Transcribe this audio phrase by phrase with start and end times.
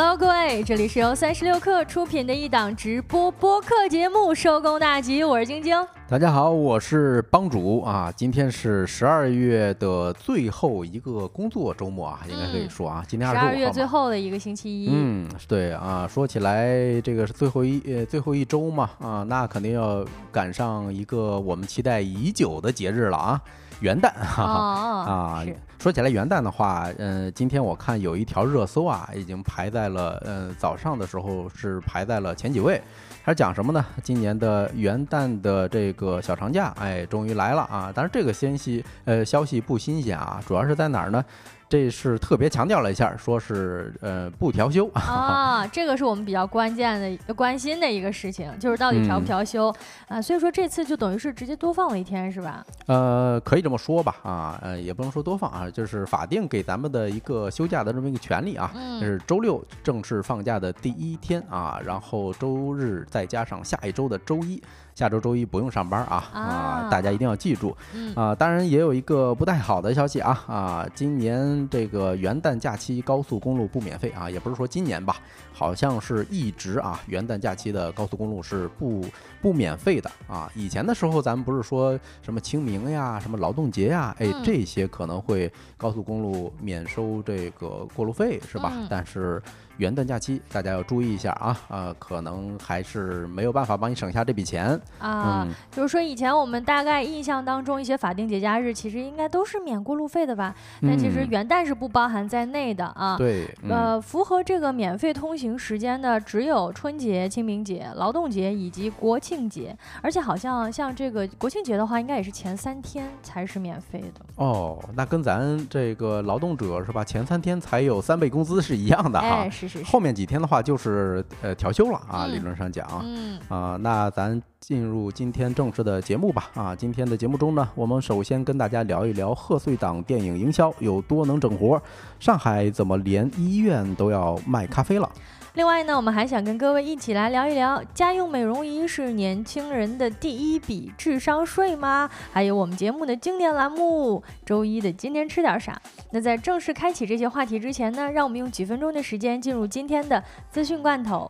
[0.00, 5.74] Hello，各位，这里是由三十六氪出品的一档直播播客节目《收工大吉》，我是晶晶。
[6.08, 8.12] 大家好，我是帮主啊。
[8.16, 23.40] 今天是十二月的最后一个工作周末啊，应该可以说啊，今天十二十二月最后的一个星期一，嗯，对啊，说起来这个是最后一呃最后一周嘛啊，那肯定要赶上一个我们期待已久的节日了啊，
[23.80, 24.48] 元旦， 哈哈。
[24.48, 25.44] 哦，啊，
[25.78, 32.80] 说起来元旦的话，嗯、今天我看有一条热搜啊，已经排在了，呃，早上的时候是排在了前几位。
[33.24, 33.84] 它是讲什么呢？
[34.02, 37.92] 今年的元旦的这个小长假，哎，终于来了啊！
[37.94, 41.22] 但是这个信息，呃，消息不新鲜啊，主要是在哪儿呢？
[41.68, 49.74] 这是特别强调了一下，说是呃不调休 啊，这个是我们比较关键的、关心的一个事情，就是到底调不嗯调休、
[50.08, 50.20] 啊？
[50.22, 52.64] 所以说这次就等于是直接多放了一天，是吧？
[52.86, 64.62] 呃，可以这么说吧，啊，呃，也不能说多放啊，就是法定给咱们的一个休假的这么一个权利啊，嗯这是周六正式放假的第一天啊，然后周日再加上下一周的周一，
[64.98, 68.34] 下周周一不用上班啊啊大家一定要记住嗯啊。
[68.34, 75.14] 当然也有一个不太好的消息啊啊，今年这个元旦假期高速公路不免费啊，也不是说今年吧，
[75.52, 79.04] 好像是一直啊元旦假期的高速公路是不
[79.40, 80.50] 不免费的啊。
[80.56, 88.72] 以前的时候咱们不是说什么清明呀、什么劳动节呀，哎嗯这些可能会高速公路免收这个过路费是吧？
[88.74, 89.40] 嗯但是
[89.78, 94.80] 元旦假期大家要注意一下啊，呃，可能还是没有办法帮你省下这笔钱。
[94.98, 100.54] 啊，嗯，就是说以前我们大概印象当中一些法定节假日其实应该都是免过路费的吧？
[100.82, 103.16] 但其实嗯元旦是不包含在内的啊。
[103.16, 114.24] 对，嗯呃，符合这个免费通行时间的只有春节、清明节、劳动节以及国庆节，而且好像像这个国庆节的话，应该也是前三天才是免费的。
[114.36, 117.04] 哦，那跟咱这个劳动者是吧？
[117.04, 119.26] 前三天才有三倍工资是一样的哈。
[119.26, 122.86] 哎，是后，面几天的话就是呃调休了啊，嗯理论上讲。
[123.04, 126.50] 嗯，啊，那咱进入今天正式的节目吧。
[126.54, 131.80] 啊，今天的节目中呢，我们首先跟大家聊一聊贺岁档电影营销有多能整活，
[132.18, 135.10] 上海怎么连医院都要卖咖啡了？
[135.58, 142.08] 另外呢，我们还想跟各位一起来聊一聊，家用美容仪是年轻人的第一笔智商税吗？
[142.32, 145.76] 还有我们节目的经典栏目周一的今天吃点啥？
[146.12, 151.28] 那在正式开启这些话题之前呢，让我们用几分钟的时间进入今天的资讯罐头。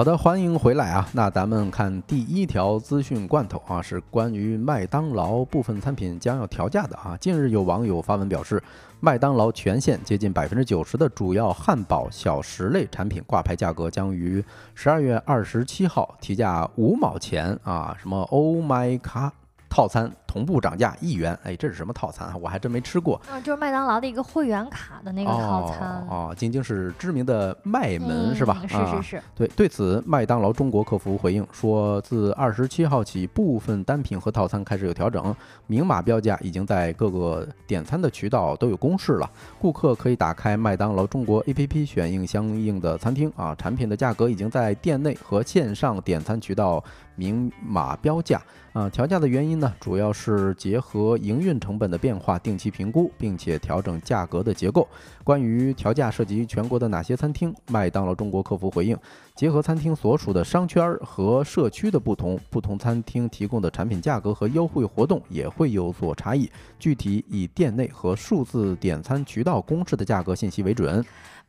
[0.00, 1.06] 好的，欢迎回来啊！
[1.12, 7.14] 那咱们看第一条资讯罐头啊，是关于麦当劳部分餐品将要调价的啊。
[7.20, 8.62] 近日有网友发文表示，
[9.00, 14.42] 麦当劳全线接近百分之九十的主要汉堡、小食类产品挂牌价格将于
[14.74, 17.94] 十二月二十七号提价五毛钱啊！
[18.00, 19.34] 什么 Oh my god！
[19.68, 22.36] 套餐同步涨价一元，哎，这是什么套餐啊？
[22.40, 23.20] 我还真没吃过。
[23.32, 26.06] 嗯，就是麦当劳的一个会员卡的那个套餐。
[26.08, 28.62] 哦哦，晶晶是知名的麦门、嗯是吧？
[28.68, 35.34] 是啊是是，对，对此，麦当劳中国客服回应说，自二十七号起，部分单品和套餐开始有调整，
[35.66, 39.28] 明码标价已经在各个点餐的渠道都有公示了。
[39.58, 46.82] 顾客可以打开麦当劳中国 APP 选应相应的餐厅啊，产品的价格已经在店内和线上点餐渠道
[47.16, 48.40] 明码标价。
[48.72, 54.86] 啊，调价的原因呢，主要是是结合营运成本的变化，定期评估，并且调整价格的结构。
[55.24, 58.94] 关于调价涉及全国的哪些餐厅，麦当劳中国客服回应。
[59.34, 66.50] 结合餐厅所属的商圈和社区的不同，不同餐厅提供的产品价格和优惠活动也会有所差异。
[66.78, 71.02] 具体以店内和数字点餐渠道公示的价格信息为准。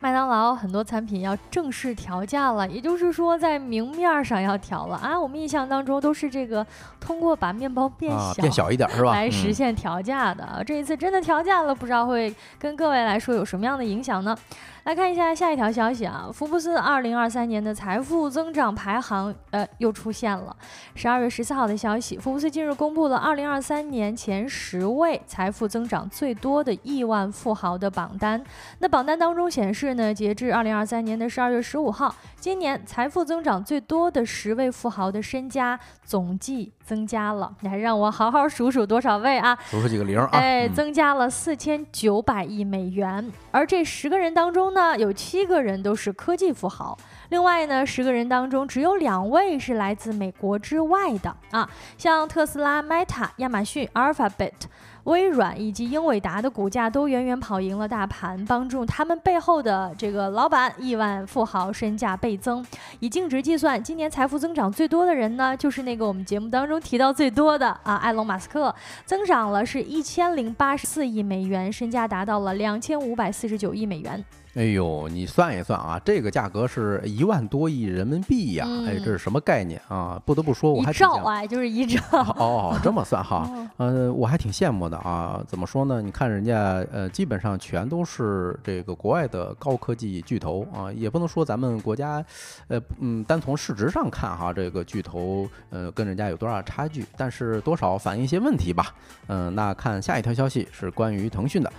[0.03, 5.17] 麦当劳很多产品要正式调价了，也就是说在明面儿上要调了啊。
[5.17, 6.66] 我们印象当中都是这个
[6.99, 8.41] 通过把面包变啊，小。
[8.41, 9.11] 变小一点是吧？
[9.11, 14.35] 来实嗯现调价的，这一次真的调价了，不知道会跟各位来说有什么样的影响呢？
[14.83, 20.55] 来看一下下一条消息啊，福布斯二零二三年的财富增长排行，呃，又出现了。
[20.95, 28.43] 十二月十四号的消息，福布斯近日公布了二零二三年前十位财富增长最多的亿万富豪的榜单。
[28.79, 37.51] 那榜单当中显示呢，截至二零二三年的十二月十五号，今年财富增长最多的十位富豪的身家总计增加了。
[37.61, 39.57] 你还让我好好数数多少位啊？
[39.66, 40.29] 数数几个零啊？
[40.33, 43.31] 哎，嗯增加了四千九百亿美元。
[43.51, 46.95] 而这十个人当中中呢，有七个人都是科技富豪，
[47.29, 51.67] 另外呢，十个人当中只有两位是来自美国之外的啊，
[51.97, 54.51] 像特斯拉、Meta、亚马逊、Alphabet。
[55.06, 62.66] 微软以及英伟达的股价都远远跑赢了大盘，帮助他们背后的这个老板亿万富豪身价倍增。
[63.00, 68.74] 以净值计算，今年财富增长最多的人呢，就是那个我们节目当中提到最多的啊，埃隆·马斯克，
[69.06, 74.24] 增长了是一千零八十四亿美元，身价达到了两千五百四十九亿美元。
[74.53, 78.68] 哎呦，你算一算啊，这个价格是一万多亿人民币呀！
[78.86, 80.22] 哎，这是什么概念啊？
[80.26, 82.02] 不得不说，我还一兆啊，就是一兆。
[82.12, 85.42] 哦，这么算哈， 呃，我还挺羡慕的啊。
[85.48, 86.02] 怎么说呢？
[86.02, 92.22] 你看人家，呃，基本上全都是这个国外的高科技巨头啊，也不能说咱们国家，
[92.68, 97.06] 呃，嗯，单从市值上看哈，这个巨头，呃，跟人家有多大差距？
[97.16, 98.94] 但是多少反映一些问题吧。
[99.28, 101.72] 嗯，那看下一条消息是关于腾讯的。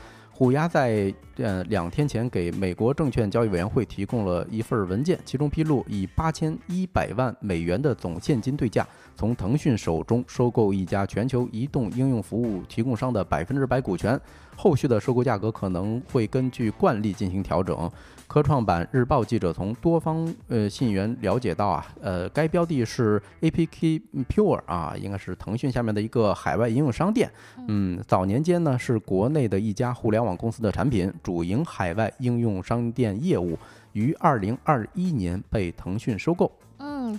[0.43, 8.85] 虎牙在呃两天前给美国证券交易委员会提供了一份文件，其中披露以八千一百万美元的总现金对价，
[9.15, 14.21] 从腾讯手中收购一家全球移动应用服务提供商的百分之百股权。
[14.56, 17.88] 后续的收购价格可能会根据惯例进行调整。
[18.32, 27.31] 科创板日报记者从多方呃信源了解到啊，呃，该标的是 APK Pure 啊，应该是腾讯下面的一个海外应用商店。
[27.69, 33.58] 嗯，早年间呢是国内的一家互联网公司的产品，主营海外应用商店业务，
[33.93, 36.50] 于二零二一年被腾讯收购。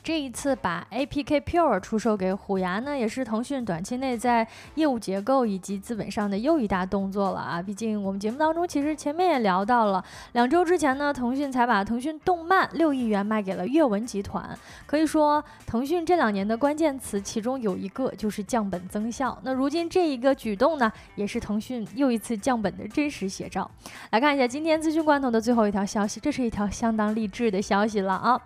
[0.03, 4.45] 这一次把 APK Pure 出售给虎牙呢，也是腾讯短期内在
[4.75, 7.61] 业务结构以及资本上的又一大动作了啊！
[7.61, 10.03] 毕竟我们节目当中其实前面也聊到了，
[10.33, 14.47] 两周之前呢，腾讯才把腾讯动漫六亿元卖给了阅文集团。
[14.85, 19.39] 可以说，腾讯这两年的关键词其中有一个就是降本增效。
[19.43, 23.71] 那如今这一个举动呢，也是腾讯又一次降本的真实写照。
[24.11, 28.39] 来看一下今天资讯罐头的最后一条消息，这是一条相当励志的消息了啊！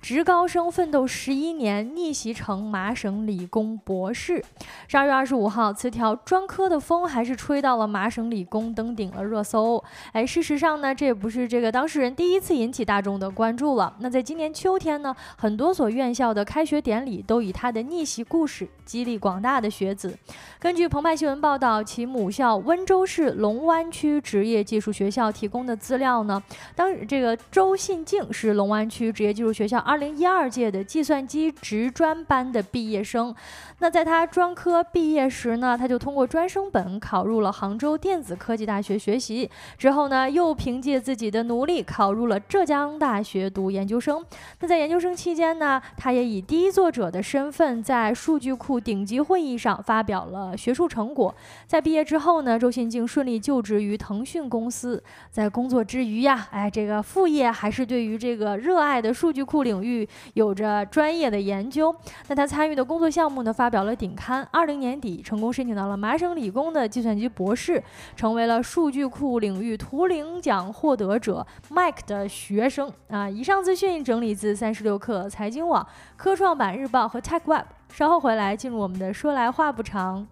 [0.00, 0.62] 职高生。
[0.72, 4.42] 奋斗十一年，逆袭成麻省理工博士。
[4.88, 9.82] 十二月二十五号，词条专科的风还是吹到了麻省理工，登顶了热搜。
[10.12, 13.94] 哎，事实上呢，这也不是这个当事人第一次引起大众的关注了。
[14.00, 20.16] 那在今年秋天呢，很多所院校的开学典礼都以他的逆袭故事激励广大的学子。
[20.58, 26.42] 根据澎湃新闻报道，其母校温州市龙湾区职业技术学校提供的资料呢，
[26.74, 33.34] 当这个周信静是龙湾区职业技术学校二零一二届的计算机职专班的毕业生。
[33.82, 44.24] 那在他专科毕业时呢，他就通过专升本考入了杭州电子科技大学学习，之后呢，又凭借自己的努力考入了浙江大学读研究生。
[44.60, 50.56] 那在研究生期间呢，他也以第一作者的身份在数据库顶级会议上发表了。
[50.56, 51.34] 学术成果，
[51.66, 55.02] 在毕业之后呢，周信静顺利就职于腾讯公司。
[55.28, 61.92] 在工作之余呀，哎，这个副业还是对于这个热爱的数据库领域有着专业的研究。
[62.28, 64.46] 那他参与的工作项目呢，发表了顶刊。
[64.52, 67.82] 二零年底成功申请到了麻省理工的计算机博士，
[68.14, 73.28] 成为了数据库领域图灵奖获得者 Mike 的学生啊。
[73.28, 75.84] 以上资讯整理自三十六氪财经网、
[76.16, 77.64] 科创板日报和 TechWeb。
[77.88, 80.26] 稍后回来进入我们的说来话不长。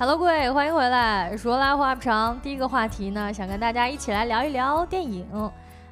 [0.00, 1.36] Hello，各位，欢迎回来。
[1.36, 5.26] 说来话不长，第一个话题呢，想跟大家一起来聊一聊电影。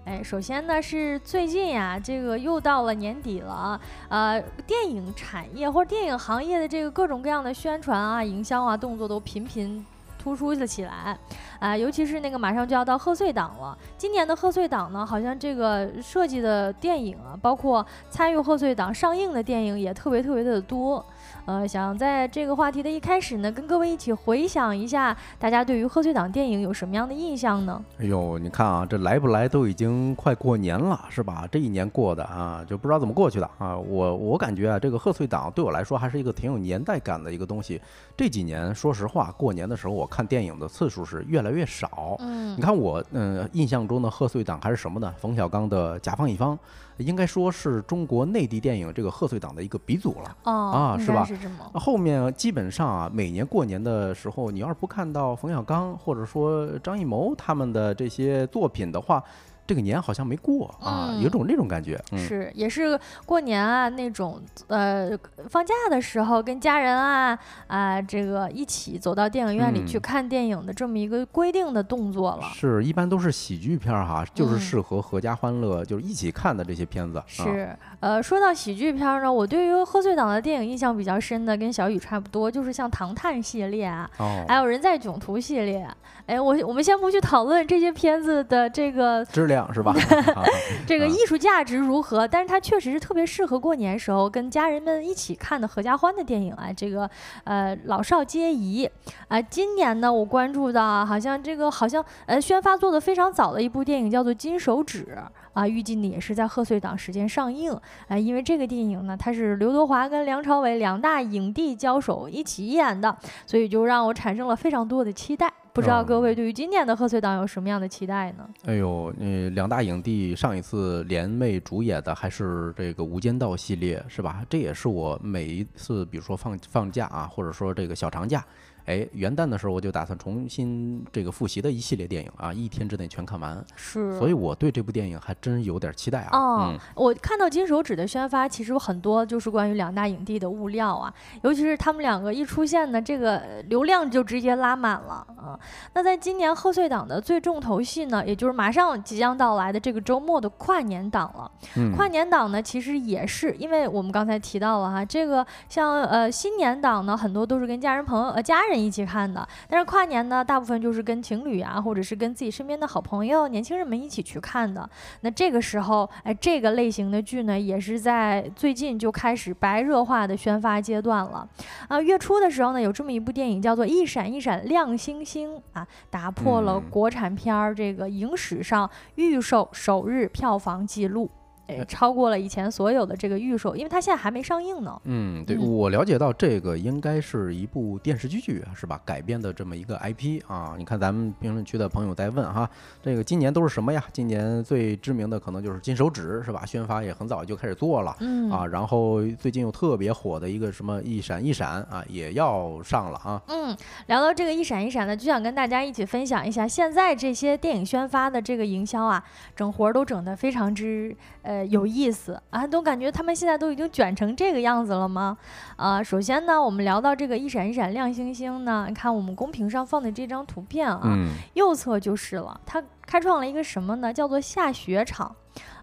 [0.04, 9.84] 哎，首先呢是最近呀，这个又到了年底了，呃，电影产业或者电影行业的这个各种各样的宣传啊、营销啊动作都频频
[10.16, 11.18] 突出了起来。
[11.58, 21.04] 啊，尤其是那个马上就要到贺岁档了，今年的贺岁档呢，好像这个设计的电影啊，包括参与贺岁档上映的电影也特别特别的多。
[21.44, 27.82] 呃，想在这个话题的一开始呢，跟各位一起回想一下，大家对于贺岁档电影有什么样的印象呢？
[27.98, 31.46] 哎呦，你看啊，这来不来都已经快过年了，是吧？
[31.50, 33.76] 这一年过的啊，就不知道怎么过去的啊。
[33.76, 37.80] 我我感觉啊，这个贺岁档对我来说还是一个挺有年代感的一个东西。
[38.16, 42.16] 这几年，说实话，过年的时候我看电影的次数是越来越少。
[42.20, 45.14] 嗯，你看我嗯印象中的贺岁档还是什么呢？
[45.18, 46.54] 冯小刚的《甲方乙方》。
[46.98, 51.24] 应该说是中国内地电影这个贺岁档的一个鼻祖了啊，是吧？
[51.24, 51.56] 是这么。
[51.74, 59.22] 后面基本上啊，每年过年的时候，你要是不看到冯小刚或者说张艺谋他们的这些作品的话，
[59.66, 62.00] 这个年好像没过啊，有种那种感觉。
[62.16, 65.10] 是，也是过年啊那种呃
[65.48, 72.48] 放假的时候跟家人啊啊这个一起走到电影院里去看电影的这么一个规定的动作了。
[72.54, 77.22] 是一般都是喜剧片哈，就是适合合家欢乐，就是一起看的这些片子。
[77.26, 84.08] 是，呃，说到喜剧片呢，我对于贺岁档的电影印象比较深的，跟小雨差不多，就是像《唐探》系列啊，
[84.46, 85.86] 还有《人在囧途》系列。
[86.26, 89.94] 哎，我我们先不去讨论这些片子的这个质量是吧？
[90.84, 92.26] 这个艺术价值如何？
[92.26, 96.72] 但是它确实是特别适合过年时候跟家人们一起看的合家欢的电影啊。
[96.72, 97.08] 这个
[97.44, 98.90] 呃老少皆宜
[99.28, 99.40] 啊。
[99.40, 105.06] 今年呢，我关注到好像这个好像呃宣发做的非常早的一部电影叫做《金手指》
[105.56, 107.72] 啊，预计呢也是在贺岁档时间上映
[108.08, 108.18] 啊。
[108.18, 115.50] 因为这个电影呢，它是刘德华跟梁朝伟两大影帝交手一起演的，所以就让我产生了非常多的期待。
[115.72, 118.48] 不知道各位对于今年的贺岁档有什么样的期待呢？
[118.64, 124.42] 哎呦，那两大影帝上一次联袂主演的还是这个《无间道》系列，是吧？
[124.48, 128.44] 这也是我每一次，比如说放放假啊，或者说这个小长假。
[128.86, 133.62] 哎，元旦的时候我就打算重新这个复习的一系列电影啊，一天之内全看完。
[133.74, 136.38] 是，所以我对这部电影还真有点期待啊。
[136.38, 141.12] 哦，我看到金手指的宣发，其实有很多就是关于两大影帝的物料啊，
[141.42, 145.58] 尤其是他们两个一出现呢，这个流量就直接拉满了啊。
[145.94, 151.50] 那在今年贺岁档的最重头戏呢，也就是马上即将到来的这个周末的跨年档了。
[151.76, 158.75] 嗯，跨年档呢，其实也是因为我们刚才提到了哈，这个像呃新年档呢，很多都是跟家人朋友呃家人。
[158.78, 164.88] 一起看的，但是跨年呢，大部分就是跟情侣啊，或者是跟自己身边的好朋友、年轻人们一起去看的。
[165.22, 171.48] 那这个时候，哎，这个类型的剧呢，也是在最近就开始白热化的宣发阶段了。
[171.88, 181.30] 啊，月初的时候呢，有这么一部电影叫做《一闪一闪亮星星》啊，打破了国产片儿这个影史上预售首日票房记录。
[181.66, 185.00] 哎，超过了以前所有的这个预售，因为它现在还没上映呢。
[185.04, 189.00] 嗯，对我了解到这个应该是一部电视剧，是吧？
[189.04, 190.74] 改编的这么一个 IP 啊。
[190.78, 192.70] 你看咱们评论区的朋友在问哈，
[193.02, 194.04] 这个今年都是什么呀？
[194.12, 196.64] 今年最知名的可能就是《金手指》，是吧？
[196.64, 198.64] 宣发也很早就开始做了，嗯啊。
[198.64, 203.42] 然后最近又特别火的一个什么《一闪一闪》啊，也要上了啊。
[203.48, 209.24] 嗯，聊到这个《一闪一闪》呢，就想跟大家一起分享一下，现在这些电影宣发的这个营销啊，
[209.56, 211.55] 整活儿都整得非常之呃。
[211.56, 215.38] 呃，有意思啊，都感觉他们现在都已经卷成这个样子了吗？
[215.76, 221.16] 啊，首先呢，我们聊到这个一闪一闪亮星星呢，你看我们公屏上放的这张图片啊，
[221.54, 224.12] 右侧就是了，它开创了一个什么呢？
[224.12, 225.34] 叫做下雪场。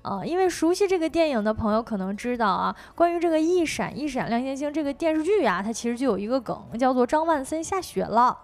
[0.03, 8.37] 呃，因为熟悉这个电影的朋友可能知道啊，关于这个一闪一闪亮星星这个电视剧啊，它其实就有一个梗，叫做张万森下雪了。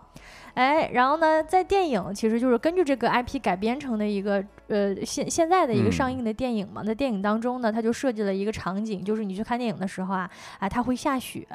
[0.54, 6.84] 哎，然后呢，在电影其实就是根据这个 IP 改编成的一个呃现现在的一个上映的电影嘛。
[6.84, 10.30] 在电影当中呢，它就设计了一个场景，就是你去看电影的时候啊，
[10.60, 11.48] 哎，它会下雪。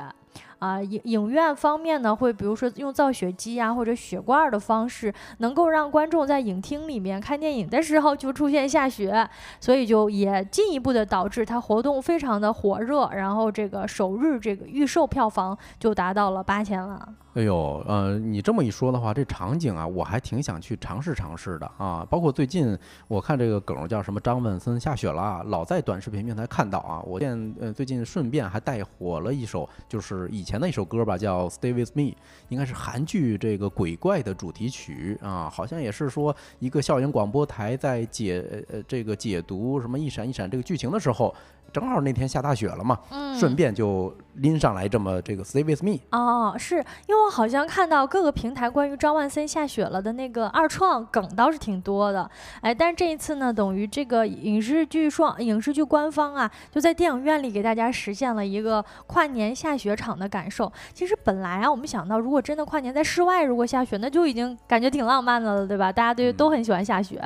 [0.58, 9.28] 啊，影影院方面呢，会比如说用造雪机啊，或者雪罐的方式，能够让观众在影厅里面看电影的时候就出现下雪，
[9.60, 17.16] 所以就也进一步的导致它活动非常的火热，然后这个首日这个预售票房就达到了八千万。
[17.34, 22.06] 哎呦，呃，你这么一说的话，这场景啊，我还挺想去尝试尝试的啊。
[22.08, 27.02] 包括最近我看这个梗叫什么张万森下雪了，老在短视频平台看到啊。
[27.04, 32.02] 我见呃最近顺便还带火了一首，就是以前的一首歌吧，叫《Stay with Me》，
[32.48, 41.34] 应该是韩剧这个鬼怪的主题曲啊，好像也是说一个校园广播台在解呃这个解读什么一闪一闪这个剧情的时候。
[41.74, 42.96] 正好那天下大雪了嘛，
[43.36, 46.76] 顺便就拎上来这么这个 Stay with me 哦，是
[47.08, 60.72] 因为我好像看到各个平台关于张万森下雪了的那个二创梗倒是挺多的，哎，但是这一次呢，等于这个影视剧双影视剧官方啊，就在电影院里给大家实现了一个跨年下雪场的感受。
[60.92, 65.90] 其实本来啊，我们想到如果真的跨年在室外如果下雪，那就已经感觉挺浪漫的了，对吧？
[65.90, 67.20] 大家都都很喜欢下雪，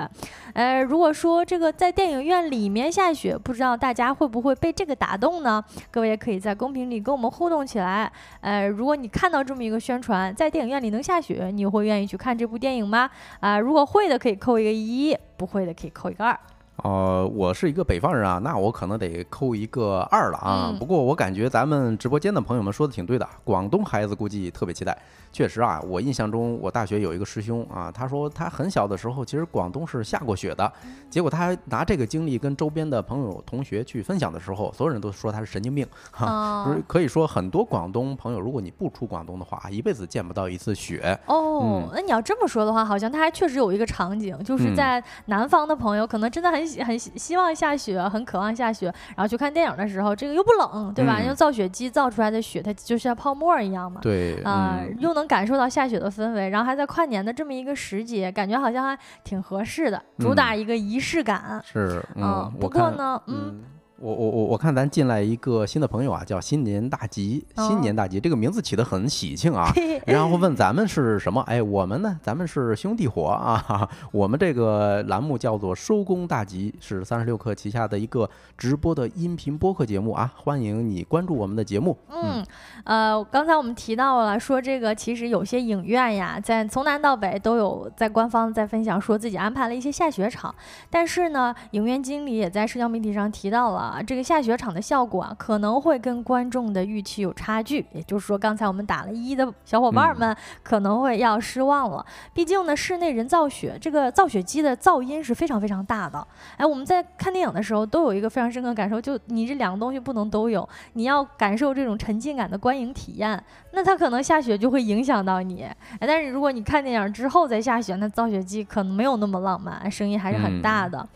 [0.54, 5.62] 呃，如果说这个在电影院里面下雪，不知道大家会不不会被这个打动呢？
[5.90, 8.10] 各位也可以在公屏里跟我们互动起来。
[8.40, 13.10] 呃，如果你看到这么一个宣传，在电影院里能下雪，你会愿意去看这部电影吗？
[13.40, 16.38] 啊，如果会的可以扣一个一，不会的可以扣一个二。
[16.84, 20.68] 呃，我是一个北方人啊，那我可能得扣一个二了啊。
[20.70, 24.96] 嗯不过我感觉咱们直播间的朋友们说的挺对的，广东孩子估计特别期待。
[25.30, 30.72] 确实啊，我印象中我大学有一个师兄啊，他说他很小的时候，其实广东是下过雪的，
[31.10, 36.26] 结果他拿这个经历跟周边的朋友同学去分享的时候，所有人都说他是神经病哈。
[36.26, 41.18] 啊不是可以说很多广东朋友，如果你不出广东的话，一辈子见不到一次雪。
[41.26, 51.18] 哦嗯，那你要这么说的话，好像他还确实有一个场景，就是嗯在南方的朋友可能真的很喜很喜希望下雪，很渴望下雪，然后去看电影的时候，这个又不冷，对吧？
[51.20, 54.00] 嗯用造雪机造出来的雪，它就像泡沫一样嘛。
[54.00, 61.62] 对，啊、嗯，又能感受到下雪的氛围，然后还在跨年的这么一个时节，感觉好像还挺合适的，主打一个仪式感。
[61.64, 63.64] 是，嗯嗯，不，过呢，嗯，嗯，
[64.00, 69.72] 我我我我看咱进来一个新的朋友啊，叫新年大吉，哦新年大吉，这个名字起得很喜庆啊。
[70.06, 71.40] 然后问咱们是什么？
[71.42, 72.18] 哎，我们呢？
[72.22, 73.88] 咱们是兄弟伙啊！
[74.12, 80.32] 我们这个栏目叫做“收工大吉”，是三十六氪旗下的一个直播的音频播客节目啊。
[80.36, 81.98] 欢迎你关注我们的节目。
[82.08, 82.44] 嗯，
[82.84, 90.54] 呃，刚才我们提到了，说这个其实有些影院呀，在从南到北都有在官方在分享，说自己安排了一些下雪场。
[90.88, 97.84] 但是呢，影院经理也在社交媒体上提到了，这个下雪场的效果啊，可能会跟观众的预期有差距。
[97.92, 102.04] 也就是说，刚才我们打了一的小伙伴们可能会要失望了。
[102.32, 106.26] 毕竟呢，室内人造雪，这个造雪机的噪音是非常非常大的。
[106.56, 113.42] 哎，我们在看电影的时候都有一个非常深刻的感受，就你这两个东西不能都有，你要感受这种沉浸感的观影体验，
[113.72, 115.62] 那它可能下雪就会影响到你。
[115.62, 121.06] 哎，但是如果你看电影之后再下雪，那造雪机可能没有那么浪漫，声音还是很大的。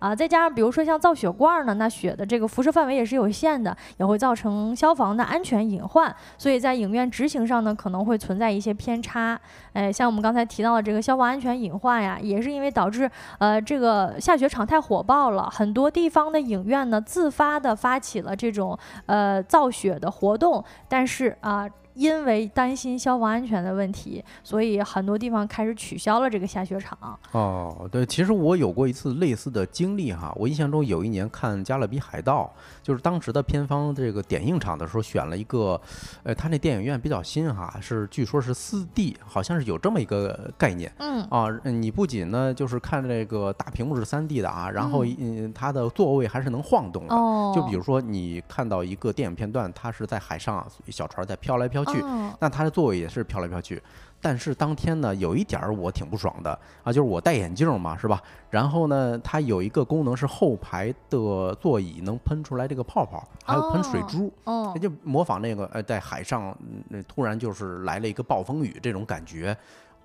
[0.00, 9.38] 啊，再加上比如说像造雪罐儿呢，那雪的这个辐射范围也是有限的，也会造成消防的安全隐患，所以在影院执行上呢，可能会存在一些偏差。
[9.74, 18.76] 哎，像我们刚才提到的这个消防安全隐患呀，也是因为导致呃这个下雪场太火爆了，很多地方的影院呢自发的发起了这种
[19.06, 21.68] 呃造雪的活动，但是啊。
[21.94, 26.98] 因为担心消防安全的问题，所以很多地方开始取消了这个下雪场。
[27.32, 30.32] 哦，对，其实我有过一次类似的经历哈。
[30.36, 32.52] 我印象中有一年看《加勒比海盗》，
[32.90, 35.80] 就是当时的片方这个点映场的时候选了一个，
[36.24, 40.92] 呃，他那电影院比较新哈，是据说是四 D，好像是有这么一个概念。
[40.98, 47.14] 嗯啊，你不仅呢就是看这个大屏幕是三 D 的啊，然后嗯，它的座位还是能晃动的。
[47.14, 53.80] 哦，就比如说你看到一个电影片段，它是在海上，小船在飘来飘去，哦那它的座位也是飘来飘去。
[54.20, 56.50] 但是当天呢，有一点儿我挺不爽的
[56.82, 58.22] 啊，就是我戴眼镜嘛，是吧？
[58.50, 64.00] 然后呢，它有一个功能是后排的座椅能喷出来这个泡泡，还有喷水
[64.44, 66.56] 哦珠，就模仿那个呃，在海上，
[66.88, 69.56] 那，突然就是来了一个暴风雨这种感觉。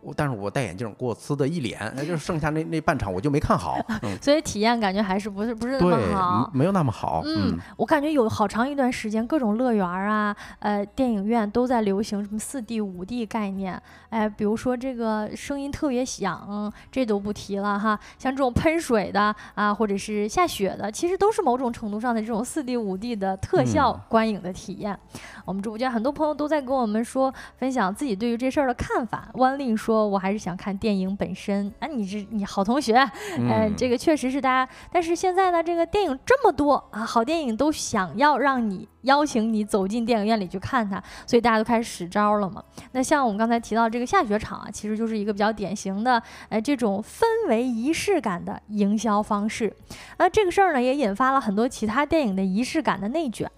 [0.06, 6.52] 我但是我戴眼镜给我呲的一脸，那就是 剩下那那半场我就没看好，嗯， 所以体验感觉还是不是不是那么好，。
[6.54, 13.82] 没有那么好，嗯，我感觉有好长一段时间，各种乐园儿啊，呃，电影院都在流行什么四 D、五 D 概念。
[14.10, 18.00] 哎，比如说这个声音特别响，这都不提了哈。
[18.18, 24.98] 像这种喷水的啊，或者是下雪的，其实都是某种程度上的这种四 D、五 D 的特效嗯观影的体验。
[25.44, 29.30] 我们直播间很多朋友都在跟我们说，分享自己对于这事儿的看法。
[29.34, 32.96] 万令说：“我还是想看电影本身。”啊，你这你好同学，
[33.38, 42.64] 嗯，呃，这个确实是大家，但是现在呢，这个电影这么多啊，好电影都想要让你邀请你走进电影院里去看它，所以大家都开始使招了嘛。
[42.92, 49.74] 那像我们刚才提到这个下雪场啊，其实就是一个比较典型的，呃，这种氛围仪式感的营销方式。
[50.18, 53.50] 那这个事儿呢，也引发了很多其他电影的仪式感的内卷。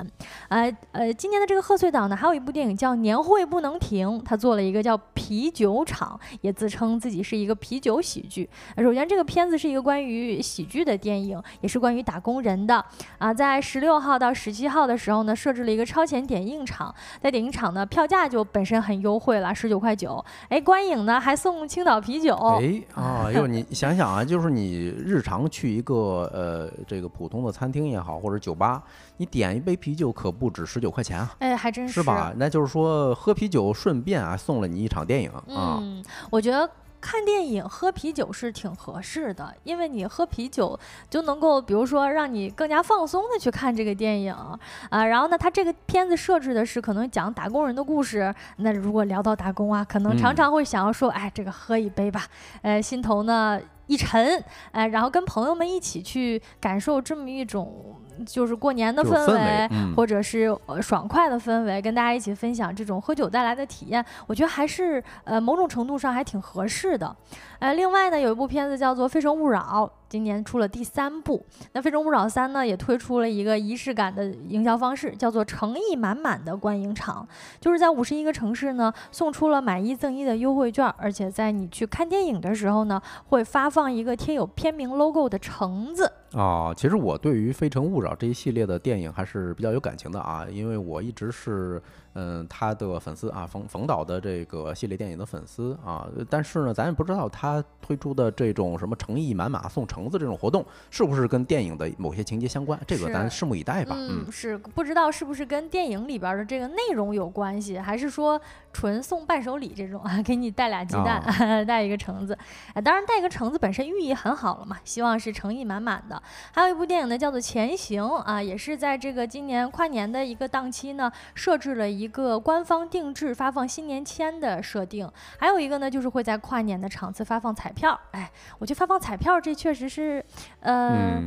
[0.50, 8.50] 呃呃，今年的这个贺岁档呢，还有一部电影叫《年会不能停》，它做了一个叫啤酒厂，也自称自己是一个啤酒喜剧。
[8.78, 12.84] 首先，这个片子是一个关于喜剧的电影，也是关于打工人的
[13.18, 13.34] 啊。
[13.34, 20.24] 在十六号到十七号的时候呢，设置了一个超前点映场，在点映场呢，票价就本身很优惠了，十九块九。
[20.50, 22.36] 哎，观影呢还送青岛啤酒。
[22.60, 28.82] 哎啊，就是你想想啊，就是你日常去一个呃这个普通的餐厅也好，或者酒吧，
[29.18, 32.34] 你点一杯啤酒可不止十九块钱啊，哎，还真是吧？
[32.36, 35.44] 那就是说喝啤酒顺便啊送了你一场电影啊。
[35.48, 36.68] 嗯，我觉得。
[37.00, 40.78] 看电影喝啤酒是挺合适的，因为你喝啤酒
[41.10, 45.06] 就能够，比如说让你更加放松的去看这个电影啊。
[45.06, 48.34] 然后呢，它这个片子设置的是可能讲打工人的故事。
[48.58, 52.26] 那如果聊到打工啊，可能常常会想要说，哎，这个喝一杯吧，
[52.62, 67.16] 呃，心头呢一沉，哎，然后跟朋友们一起去感受这么一种就是过年的就是氛围围，嗯或者是呃爽快的氛围，跟大家一起分享这种喝酒带来的体验，我觉得还是呃某种程度上还挺合适的。
[67.60, 69.60] 呃，另外呢，有一部片子叫做《非诚勿扰》，
[70.10, 71.46] 今年出了第三部。
[71.74, 77.28] 那《非诚勿扰》三呢，也推出了一个仪式感的营销方式，叫做诚意满满的观影场，
[77.60, 86.12] 就是在五十一个城市呢，送出了买一赠一的优惠券，而且在你去看电影的时候呢，会发放一个贴有片名 logo 的橙子。
[86.34, 91.82] 啊，其实我对于《非诚勿扰》这一系列的电影还是比较有感情的啊，因为我一直是
[92.20, 96.08] 嗯他的粉丝啊，冯冯导的这个系列电影的粉丝啊。
[96.28, 102.80] 但是呢，咱也不知道他推出的这种什么诚意满满送橙子这种活动，是不是跟电影的某些情节相关？
[102.88, 103.96] 这个咱拭目以待吧。
[103.98, 108.42] 嗯，是不知道是不是跟电影里边的这个内容有关系，还是说
[108.74, 110.20] 纯送伴手礼这种啊？
[110.24, 111.24] 给你带俩鸡蛋，
[111.68, 112.36] 带一个橙子。
[112.74, 116.20] 啊，当然带一个橙子本身寓意很好了嘛，希望是诚意满满的。
[116.52, 125.10] 还有一部电影呢，叫做《前行》啊，也是在这个今年跨年的一个档期呢，设置了一个官方定制发放新年签的设定。
[125.38, 128.00] 还有一个呢，就是会在跨年的场次发放彩票。
[128.12, 130.24] 哎，我觉得发放彩票这确实是，
[130.62, 131.22] 呃，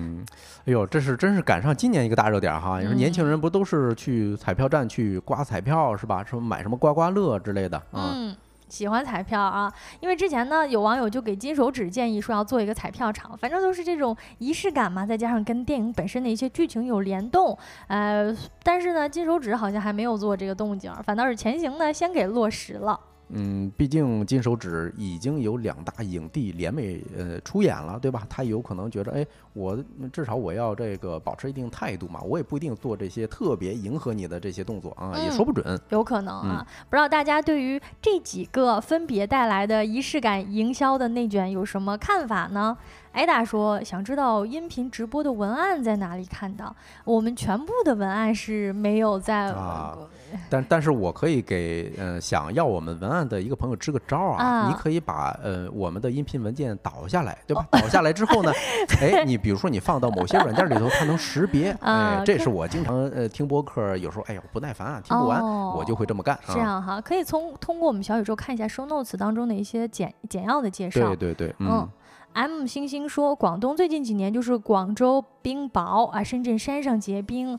[0.65, 2.81] 哎呦，这是真是赶上今年一个大热点哈！
[2.81, 6.25] 你说年轻人不都是去彩票站去刮彩票是吧？
[6.25, 8.13] 什么买什么刮刮乐之类的啊？
[8.15, 8.37] 嗯。
[8.71, 22.99] 喜欢彩票啊，因为之前呢，有网友就给金手指建议说要做一个彩票场，反正都是这种仪式感嘛，再加上跟电影本身的一些剧情有联动，呃，但是呢，金手指好像还没有做这个动静，反倒是前行呢，先给落实了。
[23.33, 28.27] 嗯，毕竟金手指已经有两大影帝联袂呃出演了，对吧？
[28.29, 29.79] 他有可能觉得，哎，我
[30.13, 35.81] 至少我要这个保持一定态度嘛，我也不一定做这些特别迎合你的这些动作啊，也说不准。
[35.91, 42.77] 有可能啊，不知道大家对于这几个分别带来的仪式感营销的内卷有什么看法呢？
[43.13, 46.75] 艾达说：“想知道音频直播的文案在哪里看到？
[47.05, 49.53] 我们全部的文案是没有在。
[50.49, 57.67] 但但是我可以给呃想要我们文案的一个朋友支个招啊，你可以把呃我们的音频文件导下来，对吧？
[57.73, 58.53] 导下来之后呢，
[59.03, 61.77] 哎，你比如说你放到某些软件里头，它能识别。
[61.83, 66.39] 哎，这是我经常呃听播客，有时候哎呦不耐烦啊，听不完，我就会这么干。
[66.47, 71.01] 这样哈，可以从通过我们小宇宙看一下 show notes 当中的一些简简要的介绍。
[71.17, 71.89] 对对对，嗯。”
[72.33, 77.59] M 星星说，广东最近几年就是广州冰雹啊，深圳山上结冰。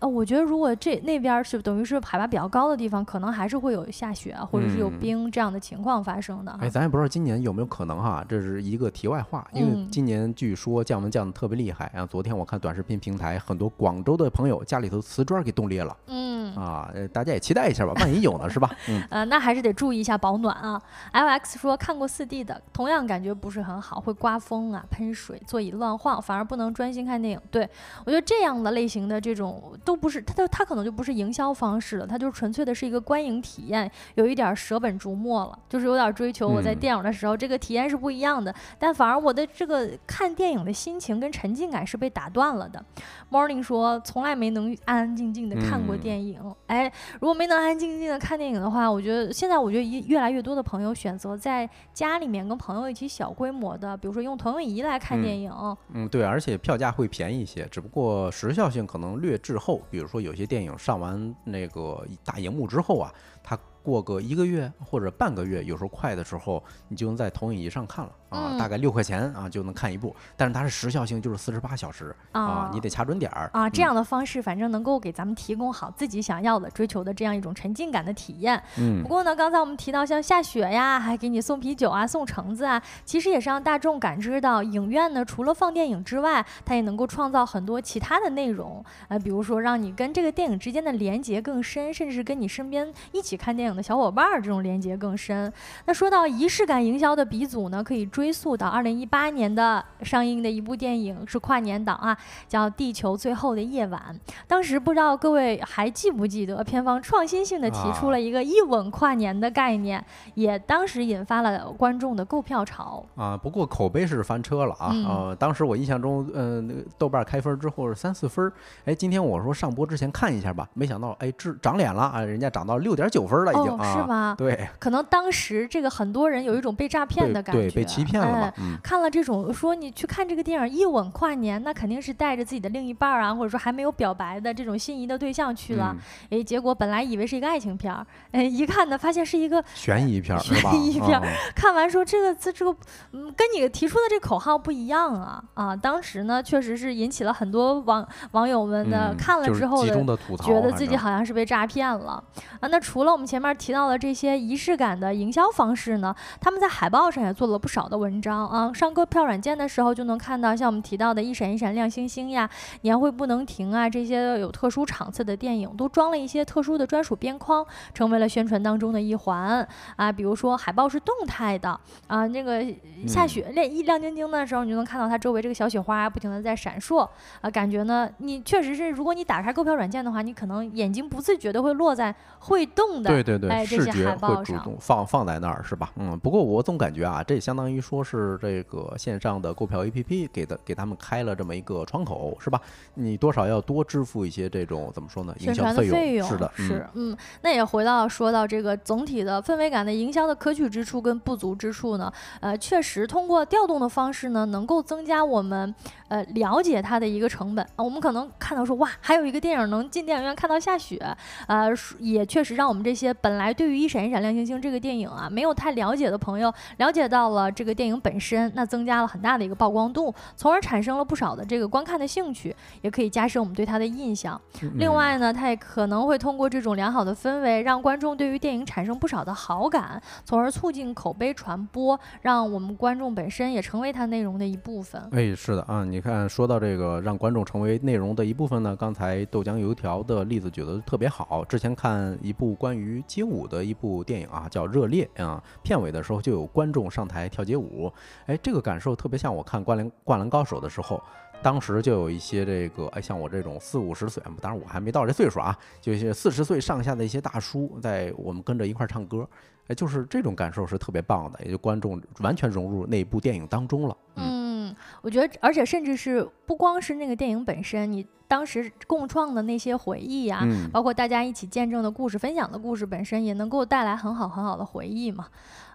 [0.00, 6.56] 呃，我觉得如果这那边是等于是海拔比较高的地方，可能还是会有下雪或者是有冰这样的情况发生的。
[6.60, 9.46] 哎，咱也不知道今年有没有可能哈，这是一个题外话。
[9.52, 15.96] 因为今年据说降温降的特别厉害，然后昨天我看短视频平台，很多广州的朋友家里头瓷砖给冻裂了。
[16.06, 18.70] 嗯啊，大家也期待一下吧，万一有呢，是吧？
[18.88, 20.80] 嗯 呃，那还是得注意一下保暖啊。
[21.12, 27.40] LX 说看过四 D 的，同样感觉不是很好，会刮风啊，喷水，座椅乱晃，反而不能专心看电影。
[27.50, 27.68] 对
[28.06, 42.84] 我觉得这样的类型的这种都不是，它的它可能就不是营销方式了，它就纯粹的是一个观影体验，有一点舍本逐末了，就是有点追求我在电影的时候这个体验是不一样的，但反而我的这个看电影的心情跟沉浸感是被打断了的。
[43.30, 55.50] Morning 说从来没能安安静静的看过电影，哎，如果没能安安静静的看电影的话，我觉得现在我觉得越越来越多的朋友选择在家里面跟朋友一起小规模的，比如说用投影仪来看电影。
[55.94, 60.20] 嗯，对，而且票价会便宜一些，只不过时效性可能略滞后，比如说。
[60.20, 68.12] 有些电影上完那个大荧幕之后啊，它过个一个月或者半个月，有时候快的时候，你就能在投影仪上看了。
[68.28, 73.68] 啊，大概六块钱啊就能看一部，但是它是时效性就是四十八小时啊，你得掐准点儿啊。
[73.70, 78.62] 这样的方式反正能够给咱们提供好自己想要的、追求的这样一种沉浸感的体验。
[78.78, 79.02] 嗯。
[79.02, 95.50] 不过呢，刚才我们提到像下雪呀，还给你送啤酒啊、送橙子啊，其实也是让大众感知到影院呢除了放电影之外，它也能够创造很多其他的内容啊，比如说让你跟这个电影之间的连接更深，甚至是跟你身边一起看电影的小伙伴儿这种连接更深。
[95.86, 98.06] 那说到仪式感营销的鼻祖呢，可以。
[98.18, 104.02] 追溯到二零一八年的上映的一部电影是跨年档啊，叫《地球最后的夜晚》。
[104.48, 110.04] 当时不知道各位还记不记得，片方创新性的提出了一个一吻跨年的概念，
[110.34, 113.36] 也当时引发了观众的购票潮啊。
[113.36, 114.92] 不过口碑是翻车了啊！
[115.06, 118.52] 呃，当时我印象中，呃，那个豆瓣开分之后是三四分，
[118.84, 124.34] 哎，今天我说上播之前看一下吧，没想到哎，这长脸了啊，人家涨到六点九分了已经啊，是吗？
[124.36, 128.07] 对，可能当时这个很多人有一种被诈骗的感觉，对，被欺。
[128.08, 135.94] 骗了看了这种说你去看这个电影一吻跨年，那肯定是带着自己的另一半啊，或者说还没有表白的这种心仪的对象去了。
[136.30, 141.26] 哎，结果本来以为是一个爱情片儿，哎，一看呢发现是一个悬疑片儿，悬疑片儿。
[141.54, 142.74] 看完说这个这这个
[143.12, 145.74] 嗯，跟你提出的这口号不一样啊啊！
[145.74, 152.22] 当时呢确实是引起了很多网网友们的看了之后的觉得自己好像是被诈骗了
[152.60, 152.68] 啊。
[152.68, 158.72] 那除了我们前面面提到的这些仪式感的营销方式呢，他们在海报上也做了不少的文章啊。
[158.72, 162.48] 上购票软件的时候就能看到，像我们提到的一闪一闪亮星星呀、
[162.82, 170.10] 年会不能停啊这些有特殊场次的电影，都装了一些特殊的专属边框，成为了宣传当中的一环啊。
[170.10, 172.64] 比如说海报是动态的啊，那个
[173.06, 177.08] 下雪亮一亮晶晶的时候，你就能看到它周围这个小雪花不停的在闪烁
[177.40, 185.90] 啊，感觉呢，你确实是，如果你打开购票软件的话，你可能眼睛不自觉的会落在会动的，对对对，哎，这些海报上放放在那儿是吧？
[185.96, 192.60] 嗯，不过我总感觉啊，这相当于说是这个线上的购票 APP 给的给他们开了这么一个窗口是吧？
[192.94, 195.34] 你多少要多支付一些这种怎么说呢？
[195.38, 202.12] 宣传的费用是的，是嗯，那也回到说到这个总体的氛围感的营销的可取之处跟不足之处呢？
[202.40, 205.74] 呃，确实通过调动的方式呢，能够增加我们
[206.08, 207.82] 呃了解它的一个成本啊。
[207.82, 210.98] 我们可能看到说哇，还有一个电影能进电影院看到下雪，
[211.46, 224.38] 呃，也确实让我们这些本来对于一闪一闪亮星星这个电影啊没有太了解的朋友了解到了这个电影本身，那增加了很大的一个曝光度，从而产生了不少的这个观看的兴趣，也可以加深我们对它的印象。
[224.74, 235.00] 另外呢，它也可能会通过这种良好的氛围，让观众对于电影产生不少的好感，从而促进口碑传播，让我们观众本身也成为它内容的一部分。
[235.12, 241.44] 哎，是的啊，你看说到这个让观众成为内容的一部分呢，刚才豆浆油条的例子举得特别好。
[241.44, 247.92] 之前看一部关于街舞的一部电影啊，叫《热烈》啊，片尾的时候就有观众上台跳街舞，五
[248.26, 251.02] 哎，这个感受特别像我看《灌篮灌篮高手》的时候。
[251.40, 259.24] 当时就有一些这个，哎，像我这种四五十岁，当然我还没到这岁数啊，就一些四十岁上下的一些大叔，在我们跟着一块儿唱歌，
[259.68, 263.96] 哎，就是这种感受是特别棒的，也就观众完全融入那部电影当中了。
[264.16, 275.26] 嗯，我觉得，而且甚至是不光是那个电影本身，你当时共创的那些回忆啊，包括大家一起见证的故事、分享的故事本身，也能够带来很好很好的回忆嘛。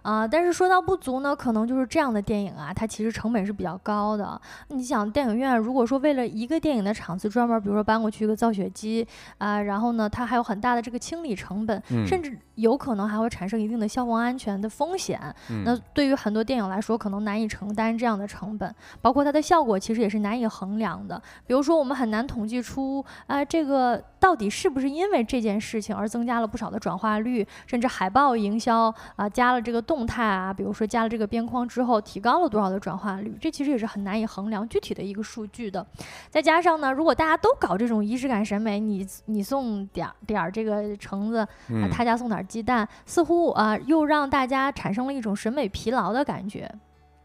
[0.02, 4.38] 啊，但是说到不足呢，可能就是这样的电影啊，它其实成本是比较高的。
[4.68, 9.06] 你想，电影院如果说为了一个电影的场次专门，比如说搬过去一个造雪机
[9.38, 15.18] 啊，然后呢，它还有很大的这个清理成本，甚至有可能还会产生一定的消防安全的风险。
[15.64, 21.20] 那对于很多电影来说，可能难以承担这样的成本，包括它的效果其实也是难以衡量的。
[21.46, 30.04] 比如说，我们很难统计出啊，这个到底是不是因为这件事情而增加了不少的转化率，甚至海报营销啊，加了这个动。
[30.04, 35.84] 态啊，比如说加了这个边框之后，提高了多少的转化率，这其实也是很难以衡量具体的一个数据的。
[36.28, 46.70] 再加上呢，如果大家都搞这种仪式感审美，你你送点点儿这个橙子，啊他家送点鸡蛋，似乎啊又让大家产生了一种审美疲劳的感觉。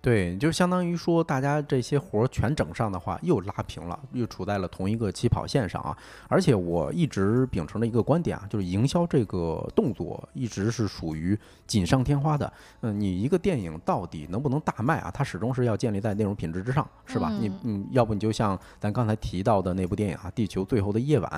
[0.02, 5.98] 对，就相当于说，大家这些活儿全整上的话，又拉平了，又处在了同一个起跑线上啊。
[6.30, 12.52] 而且我一直秉承的一个观点啊，就是营销这个动作一直是属于锦上添花的。
[12.80, 15.12] 嗯，你一个电影到底能不能大卖啊？
[15.14, 17.30] 它始终是要建立在内容品质之上，是吧？
[17.38, 21.30] 你嗯，要不你就像咱刚才提到的那部电影啊，《地球最后的夜晚》。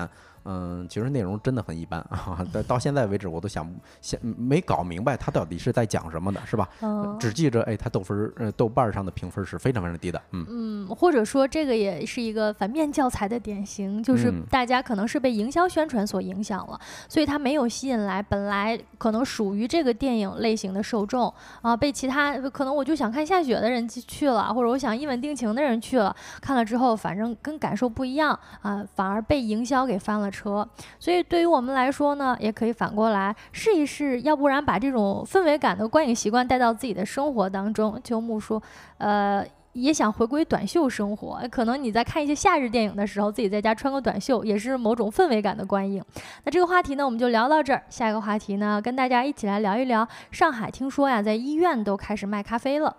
[0.44, 6.68] 嗯，其实内容真的很一般啊，到到现在为止我都想想没搞明白他到底是在讲什么的，是吧？
[6.80, 30.31] 嗯，只记着哎，他豆分呃豆瓣上的评分是非常非常低的，嗯嗯，或者说这个也是一个反面教材的典型，就是大家可能是被营销宣传所影响了，所以他没有吸引来本来可能属于这个电影类型的受众啊，被其他可能我就想看下雪的人去了，或者我想一吻定情的人去了，看了之后反正跟感受不一样啊，反而被营销给翻了。
[30.32, 30.66] 车，
[30.98, 38.00] 所以对于我们来说呢，也可以反过来试一试，要不然把这种氛围感的观影习惯带到自己的生活当中。
[38.02, 38.60] 秋木说，
[38.98, 46.02] 呃，也想回归短袖生活，可能你在看一些夏日电影的时候，自己在家穿个短袖，也是某种氛围感的观影。
[46.44, 47.82] 那这个话题呢，我们就聊到这儿。
[47.90, 52.96] 下一个话题呢，跟大家一起来聊一聊，上海听说呀，在医院都开始卖咖啡了。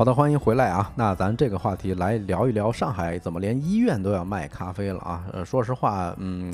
[0.00, 0.90] 好的，欢迎回来啊！
[0.94, 5.22] 那咱这个话题来聊一聊上海怎么连医院都要卖咖啡了啊？
[5.30, 6.50] 呃，说实话，嗯。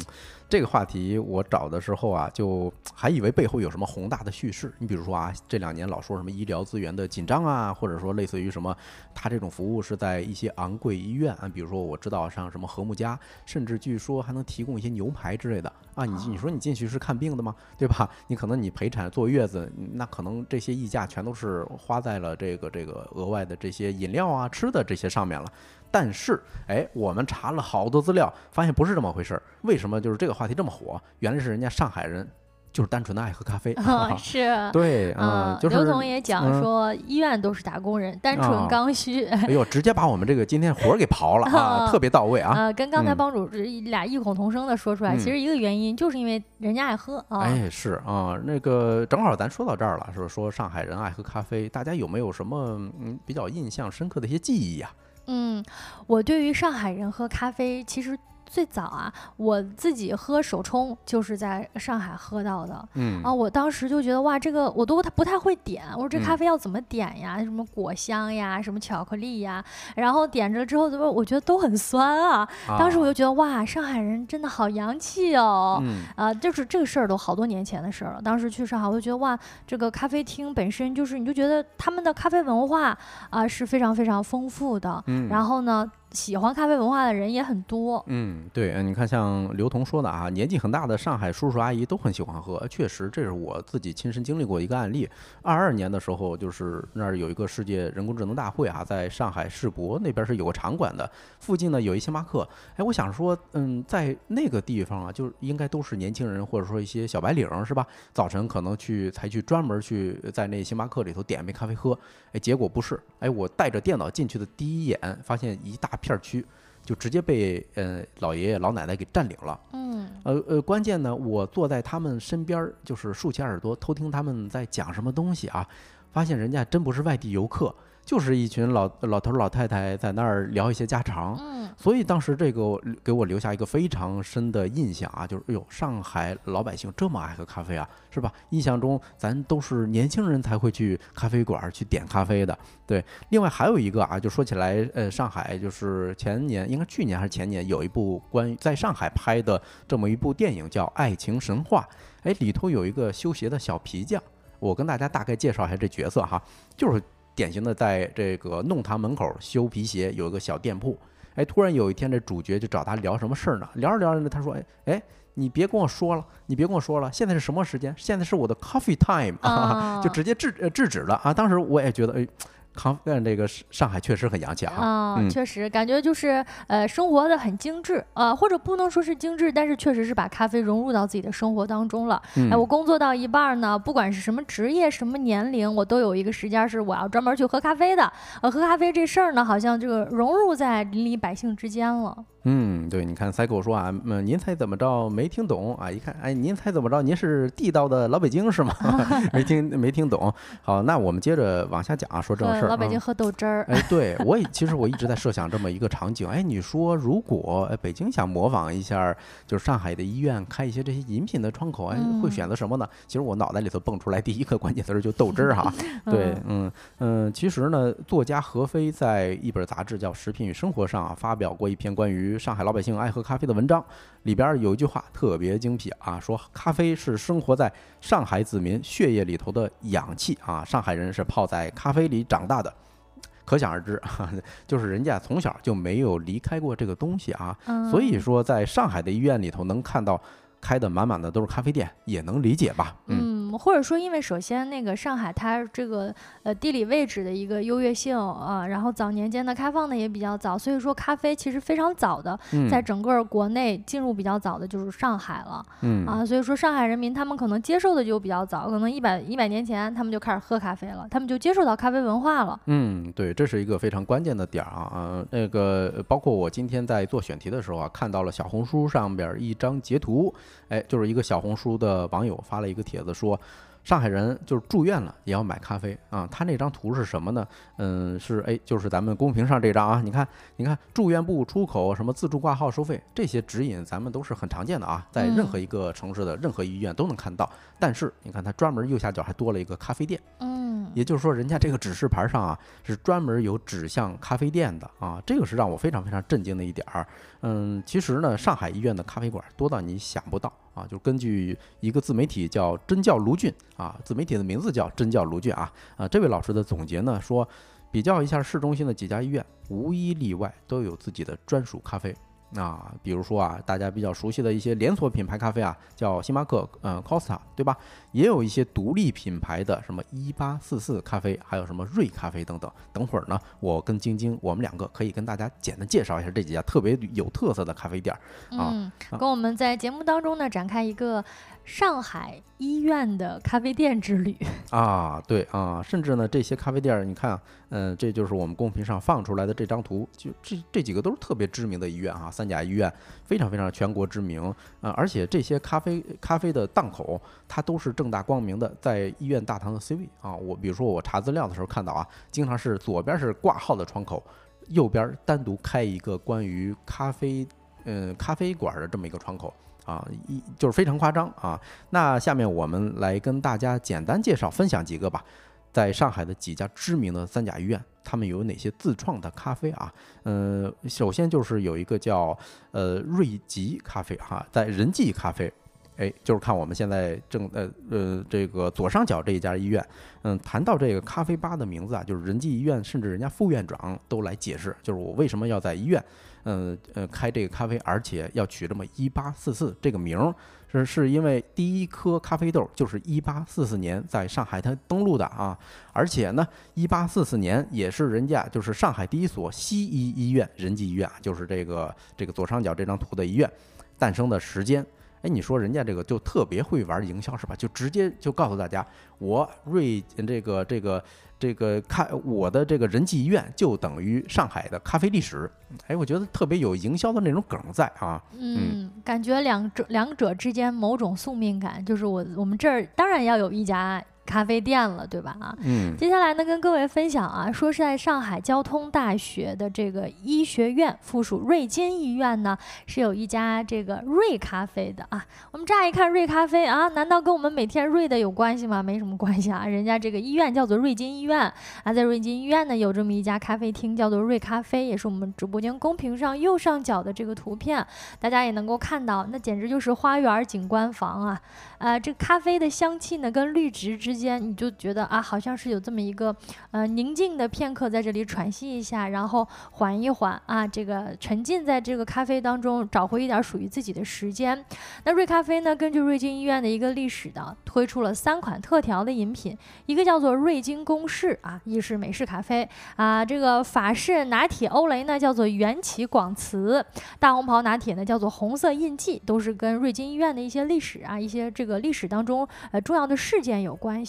[0.49, 4.73] 这个话题我找的时候啊，就还以为背后有什么宏大的叙事。
[4.79, 8.75] 你比如说啊，这两年老说什么医疗资源的紧张啊，或者说类似于什么，
[9.13, 16.05] 他这种服务是在一些昂贵医院啊，比如说我知道像什么和睦家，甚至据说还能提供一些牛排之类的啊。
[16.05, 17.53] 你你说你进去是看病的吗？
[17.77, 18.09] 对吧？
[18.29, 25.53] 你可能你陪产坐月子，那可能这些溢价全都是花在了这个这个额外的这些饮料啊、吃的这些上面了。
[25.99, 29.43] 但是，哎，我们查了好多资料，发现不是这么回事儿。
[29.63, 31.01] 为什么就是这个话题这么火？
[31.21, 32.29] 原来是人家上海人
[32.71, 33.75] 就是单纯的爱喝咖啡。
[34.19, 39.25] 是，对，嗯，就是刘总也讲说，医院都是打工人，单纯刚需。
[39.25, 42.53] 哎呦，直接把我们这个今天活儿给刨了 啊，特别到位啊。
[42.55, 47.41] 呃，跟刚才帮主俩异口同声的说出来，其实一个原因就是因为人家爱喝啊。
[47.41, 54.91] 哎，是啊，那个正好咱说到这儿了，是说上海人爱喝咖啡，大家有没有什么嗯比较印象深刻的一些记忆呀？
[55.27, 55.65] 嗯，
[56.07, 58.19] 我对于上海人喝咖啡，其实。
[58.47, 62.89] 最早啊，我自己喝手冲就是在上海喝到的。
[62.95, 65.85] 嗯啊，我当时就觉得哇，这个我都不太会点。
[65.95, 67.39] 我说这咖啡要怎么点呀？
[67.43, 69.63] 什么果香呀，什么巧克力呀？
[69.97, 71.11] 然后点着之后怎么？
[71.11, 72.49] 我觉得都很酸啊。
[72.79, 75.79] 当时我就觉得哇，上海人真的好洋气哦。
[75.83, 78.23] 嗯啊，就是这个事儿都好多年前的事儿了。
[78.23, 82.97] 当时去上海，我就觉得哇，这个咖啡厅本身就是你就觉得他们的咖啡文化
[83.31, 85.03] 啊是非常非常丰富的。
[85.07, 85.91] 嗯，然后呢？
[86.17, 88.03] 喜欢咖啡文化的人也很多。
[88.07, 92.67] 嗯，对，你看像刘同说的啊，年纪很大的上海叔叔阿姨都很喜欢喝。
[92.69, 95.07] 确实，这是我自己亲身经历过一个案例。
[95.43, 102.49] 二二年的时候，就是那儿有一个世界人工智能大会啊，在上海世博那边是有个场馆的，附近呢有一星巴克。
[102.77, 107.87] 哎，我想说，嗯，在那个地方啊，就应该都是年轻人或者说一些小白领是吧？
[108.15, 111.99] 早晨可能去才去专门去在那星巴克里头点杯咖啡喝。
[112.33, 115.91] 哎，结果不是，哎，我带着电脑进去的第一眼，发现一大。
[116.07, 116.45] 片区
[116.85, 119.59] 就直接被呃老爷爷老奶奶给占领了。
[119.73, 125.67] 嗯，呃呃，关键呢，我坐在他们身边，就是竖起耳朵偷听他们在讲什么东西啊，
[126.13, 127.75] 发现人家真不是外地游客。
[128.07, 138.33] 就是一群老老头老太太在那儿聊一些家常，嗯，所以当时这个给我留下一个非常深的印象啊，就是哎呦，上海老百姓这么爱喝咖啡啊，是吧？
[138.51, 143.05] 印象中咱都是年轻人才会去咖啡馆去点咖啡的，对。
[143.31, 151.87] 另外还有一个啊，就说起来，呃，上海就是前年应该去年还是前年有一部关于在上海拍的这么一部电影叫《爱情神话》，
[152.31, 154.23] 哎，里头有一个修鞋的小皮匠，
[154.61, 156.41] 我跟大家大概介绍一下这角色哈，
[156.77, 157.03] 就是。
[157.37, 160.99] 典型的在这个弄堂门口修皮鞋，有一个小店铺。
[161.37, 163.69] 哎，突然有一天，这主角就找他聊什么事儿呢？
[163.75, 165.03] 聊着聊着呢，他说：“哎哎，
[165.35, 167.95] 你别跟我说了，你别跟我说了，现在是什么时间？
[167.97, 171.33] 现在是我的 coffee time 啊！” 就直接制制止了啊！
[171.33, 172.27] 当时我也觉得，哎。
[172.77, 175.19] 康，但这个上海确实很洋气啊！
[175.29, 182.23] 确实感觉就是呃，生活的很精致呃，或者不能说是精致，但是确实是把咖啡融入到自己的生活当中了。
[182.53, 188.13] 哎，我工作到一半呢，不管是什么职业、什么年龄，我都有一个时间是我要专门去喝咖啡的。
[188.43, 192.17] 呃，喝咖啡这事儿呢，好像这个融入在邻里百姓之间了。
[192.49, 195.11] 嗯，对，你看赛狗说啊，嗯，您猜怎么着？
[195.11, 195.91] 没听懂啊？
[195.91, 197.03] 一看，哎，您猜怎么着？
[197.03, 198.73] 您是地道的老北京是吗？
[199.35, 200.33] 没听没听懂。
[200.63, 202.69] 好，那我们接着往下讲啊，说正事儿。
[202.69, 203.65] 老北京喝豆汁儿。
[203.65, 206.29] 哎，对我也其实我一直在设想这么一个场景。
[206.29, 209.13] 哎，你说如果哎北京想模仿一下，
[209.45, 212.89] 就是上海的医院开一些这些饮品的窗口，哎，会选择什么呢？
[213.09, 215.75] 其实我脑袋里头蹦出来第一个关键词就豆汁儿哈。
[216.07, 222.36] 对，嗯嗯，其实呢，作家何飞在一本杂志叫《食品与生活》上啊发表过一篇关于。
[222.39, 223.85] 上海老百姓爱喝咖啡的文章
[224.23, 232.73] 里边有一句话特别精辟啊，说咖啡是生活在上海子民血液里头的氧气啊，上海人是泡在咖啡里长大的，
[233.45, 234.01] 可想而知，
[234.67, 237.57] 就是人家从小就没有离开过这个东西啊，
[237.91, 240.21] 所以说在上海的医院里头能看到。
[240.59, 242.97] 开的满满的都是咖啡店，也能理解吧？
[243.07, 252.39] 嗯，或者说，因为首先那个上海它这个呃地理位置的一个优越性啊，然后早年间的开放的也比较早，所以说咖啡其实非常早的，
[252.71, 255.65] 在整个国内进入比较早的就是上海了。
[255.83, 262.59] 嗯啊，所以说上海人民他们可能接受的就比较早，可能一百一百年前他们就开始喝咖啡了，他们就接受到咖啡文化了。
[262.67, 264.93] 嗯，对，这是一个非常关键的点儿啊。
[264.95, 270.33] 嗯，那个包括我今天在做选题的时候啊，看到了小红书上边一张截图。
[270.69, 273.39] 哎，就是一个小红书的网友发了一个帖子说，
[273.87, 276.27] 上海人就是住院了也要买咖啡啊。
[276.29, 277.47] 他那张图是什么呢？
[277.77, 280.03] 嗯，是哎，就是咱们公屏上这张啊。
[280.05, 287.49] 你看，你看住院部出口什么自助挂号收费这些指引，咱们都是很常见的啊，在任何一个城市的任何医院都能看到。
[287.79, 290.21] 但是你看，它专门右下角还多了一个咖啡店。
[290.41, 297.07] 嗯，也就是说，人家这个指示牌上啊是专门有指向咖啡店的啊，这个是让我非常非常震惊的一点儿。
[297.41, 300.53] 嗯，其实呢，上海医院的咖啡馆多到你想不到。
[300.75, 307.49] 啊，就根据一个自媒体叫真叫卢俊啊，自媒体的名字叫真叫卢俊啊啊，这位老师的总结呢说，
[307.91, 312.15] 比较一下市中心的几家医院，无一例外都有自己的专属咖啡。
[312.55, 317.77] 啊，比如说啊，大家比较熟悉的一些连锁品牌咖啡啊，叫星巴克，嗯，Costa，对吧？
[318.13, 322.71] 也有一些独立品牌的，什么一八四四咖啡，还有什么瑞咖啡等等。
[322.93, 328.15] 等会儿呢，我跟晶晶，我们两个可以跟大家简单介绍一下这几家特别有特色的咖啡店
[328.51, 328.71] 啊。
[328.73, 331.25] 嗯，跟我们在节目当中呢展开一个。
[331.67, 334.37] 上海医院的咖啡店之旅
[334.71, 337.39] 啊，对啊，甚至呢，这些咖啡店，你看，
[337.71, 342.91] 嗯，这就是我们公屏上放出来的这张图，就这这几个都是特别知名的医院啊，三甲医院
[343.25, 344.41] 非常非常全国知名
[344.81, 350.37] 啊，而且这些咖啡咖啡的档口，它都是正大光明的，在医院大堂的 C 位啊。
[350.37, 354.23] 我比如说我查资料的时候看到啊，经常是左边是挂号的窗口，
[354.69, 357.45] 右边单独开一个关于咖啡
[357.87, 359.53] 嗯咖啡馆的这么一个窗口。
[359.87, 361.59] 啊，一就是非常夸张啊！
[361.91, 365.25] 那下面我们来跟大家简单介绍、分享几个吧，
[365.73, 369.93] 在上海的几家知名的三甲医院，他们有哪些自创的咖啡啊？
[370.25, 372.37] 嗯，首先就是有一个叫
[372.73, 375.53] 呃瑞吉咖啡哈，在仁济咖啡，
[375.99, 379.87] 哎，就是看我们现在正呃呃这个左上角这一家医院，
[380.23, 386.05] 嗯，谈到这个咖啡吧的名字啊，就是仁济医院，甚至人家副院长都来解释，就是我为什么要在医院。
[386.49, 390.33] 嗯呃，开这个咖啡，而且要取这么一八四四这个名儿，
[390.71, 395.59] 是是因为第一颗咖啡豆就是一八四四年在上海滩登陆的啊，
[395.93, 403.51] 而且呢，一八四四年也是人家就是上海第一所西医医院仁济医院，就是这个这个左上角这张图的医院
[403.99, 404.87] 诞生的时间。
[405.23, 407.57] 哎，你说人家这个就特别会玩营销是吧？
[407.57, 408.87] 就直接就告诉大家，
[409.19, 411.03] 我瑞这个这个。
[411.39, 415.51] 这个咖，我的这个人际医院就等于上海的咖啡历史。
[415.87, 418.23] 哎，我觉得特别有营销的那种梗在啊。
[418.33, 424.03] 嗯，感觉两者两者之间某种宿命感，就是我我们这儿当然要有一家。
[424.27, 425.37] 咖啡店了，对吧？
[425.41, 435.25] 啊，嗯，接下来呢，跟各位分享啊，说是在上海交通大学的这个医学院附属瑞金医院呢，是有一家这个瑞咖啡的啊。
[435.53, 438.83] 我们乍一看瑞咖啡啊，难道跟我们每天瑞的有关系吗？
[438.83, 441.41] 没什么关系啊，人家这个医院叫做瑞金医院
[441.85, 447.87] 啊，在瑞金医院呢有这么一家咖啡厅，叫做瑞咖啡，也是我们直播间公屏上右上角的这个图片，
[448.19, 451.41] 大家也能够看到，那简直就是花园景观房啊。
[451.79, 456.35] 啊，这咖啡的香气呢，跟绿植之间，你就觉得啊，好像是有这么一个
[456.71, 464.65] 呃宁静的片刻，在这里喘息一下，然后缓一缓啊，这个沉浸在这个咖啡当中，找回一点属于自己的时间。
[465.05, 469.55] 那瑞咖啡呢，根据瑞金医院的一个历史的，推出了三款特调的饮品，
[469.85, 476.83] 一个叫做瑞金公式啊，意式美式咖啡啊，这个法式拿铁欧蕾呢叫做缘起广慈，
[477.19, 481.67] 大红袍拿铁呢叫做红色印记，都是跟瑞金医院的一些历史啊，一些这。
[481.67, 484.06] 个历史当中，呃，重要的事件有关，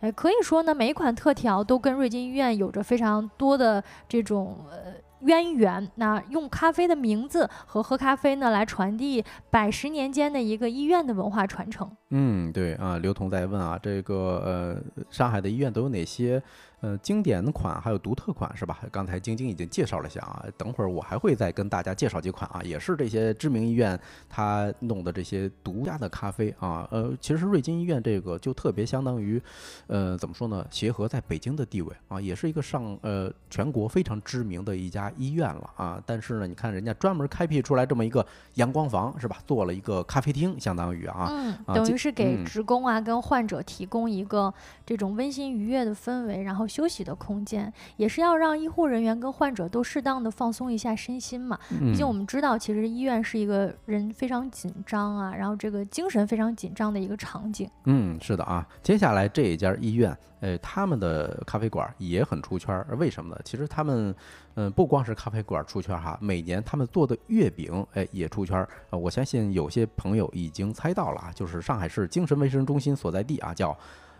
[0.00, 5.90] 呃，可以说呢，每一款特调都跟瑞金医院有着非常多的这种呃渊源。
[5.94, 11.90] 那用咖啡的名字和喝咖啡呢，来传递百十年间的一个医院的文化传承。
[12.10, 16.42] 嗯，对啊，刘同在问啊，这个呃，上海的医院都有哪些？
[16.80, 18.78] 呃，经典款还有独特款是吧？
[18.92, 23.98] 刚才晶晶已经介绍了一下啊，等会儿我还会再跟大家介绍几款啊，也是这些知名医院
[24.28, 26.86] 他弄的这些独家的咖啡啊。
[26.92, 29.42] 呃，其实瑞金医院这个就特别相当于，
[29.88, 30.64] 呃，怎么说呢？
[30.70, 36.00] 协和在北京的地位啊，也是一个上呃全国非常知名的一家医院了啊。
[36.06, 38.24] 但是呢，你看人家专门开辟出来这么一个
[38.54, 39.38] 阳光房是吧？
[39.48, 44.54] 做了一个咖啡厅，相当于啊，嗯，等于是给职工啊跟患者提供一个
[44.86, 46.67] 这种温馨愉悦的氛围，然后。
[46.68, 51.58] 休息的空间也是要让医护人员跟患者都适当的放松一下身心嘛。
[51.68, 57.68] 毕竟我们知道，其实医院是一个人非常紧张啊，然后这个精神非常紧张的一个场景。
[57.84, 58.66] 嗯，是的啊。
[58.82, 62.84] 接下来这一家医院，呃，他们的咖啡馆也很出圈。
[62.98, 63.40] 为什么呢？
[63.44, 64.14] 其实他们，
[64.54, 68.66] 嗯，不光是咖啡馆出圈哈，每年他们做的月饼，哎，也出圈。
[68.90, 73.76] 呃，我相信有些朋友已经猜到了啊，就是上海市精神卫生中心所在地啊，叫。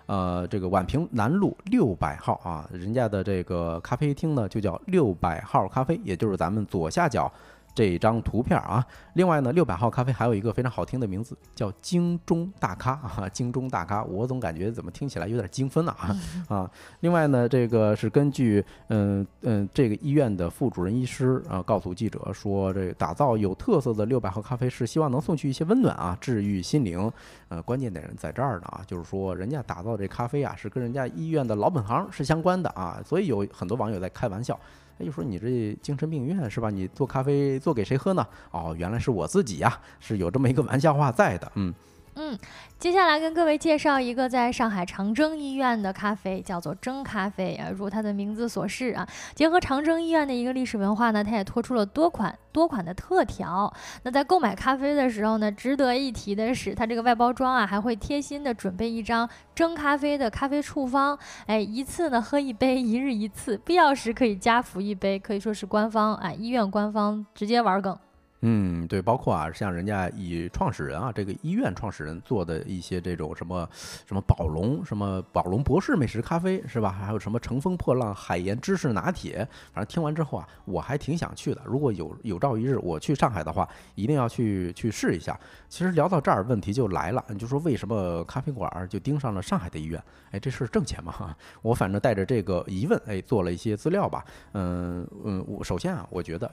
[0.09, 7.31] 呃，这个宛平南路六百号啊，人家的这个咖啡厅呢就叫六百号咖啡，也就是咱们左下角
[7.79, 8.85] 这张图片啊。
[9.13, 16.17] 另外呢，六百号咖啡还有一个非常好听的名字，叫京中大咖 啊，京中大咖，我总感觉怎么听起来有点精分啊
[16.49, 16.71] 啊。
[17.01, 27.11] 另外呢，这个是根据嗯嗯这个医院的副主任医师啊告诉记者说，这打造有特色的六百号咖啡是希望能送去一些温暖啊，治愈心灵。
[27.49, 34.59] 呃，关键点在这儿呢啊，就是说人家打造这咖啡啊是跟人家医院的老本行是相关的啊，所以有很多网友在开玩笑。
[34.99, 36.71] 他就说你这精神病院是吧？
[36.71, 38.27] 你做咖啡做给谁喝呢？
[38.51, 41.73] 哦，原来是我自己呀，是有这么一个玩笑话在的，嗯。
[42.21, 42.37] 嗯，
[42.81, 53.73] 接下来跟各位介绍一个在上海长征医院的咖啡，叫做蒸咖啡啊，如它的名字所示啊，结合长征医院的一个历史文化呢，它也拖出了多款多款的特调。
[54.03, 61.17] 那在购买咖啡的时候呢，值得一提的是，它这个外包装啊，还会贴心的准备一张蒸咖啡的咖啡处方，
[61.47, 67.97] 哎，一次呢喝一杯，一日一次，必要时可以加服一杯，可以说是官方啊，医院官方直接玩梗。
[68.41, 73.69] 嗯，对，包括啊，像人家以创始人啊，这个医院创始人做的一些这种什么
[74.07, 76.91] 什么宝龙什么宝龙博士美食咖啡是吧？
[76.91, 79.39] 还有什么乘风破浪海盐芝士拿铁，
[79.73, 81.61] 反正听完之后啊，我还挺想去的。
[81.65, 85.37] 如果有有朝一日我去上海的话，一定要去去试一下。
[85.69, 90.01] 其实聊到这儿，问题就来了，你就说为什么咖啡馆就盯上了上海的医院？
[90.31, 91.35] 哎，这事挣钱吗？
[91.61, 94.25] 我反正带着这个疑问，哎，做了一些资料吧。
[94.53, 96.49] 嗯嗯，我首先啊，我觉得。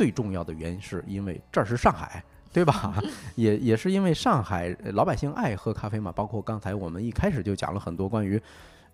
[0.00, 2.24] 最重要的原因是因为这儿是上海，
[2.54, 2.94] 对吧？
[3.36, 6.10] 也也是因为上海老百姓爱喝咖啡嘛。
[6.10, 8.40] 包括刚才我们一开始就讲了很多关于，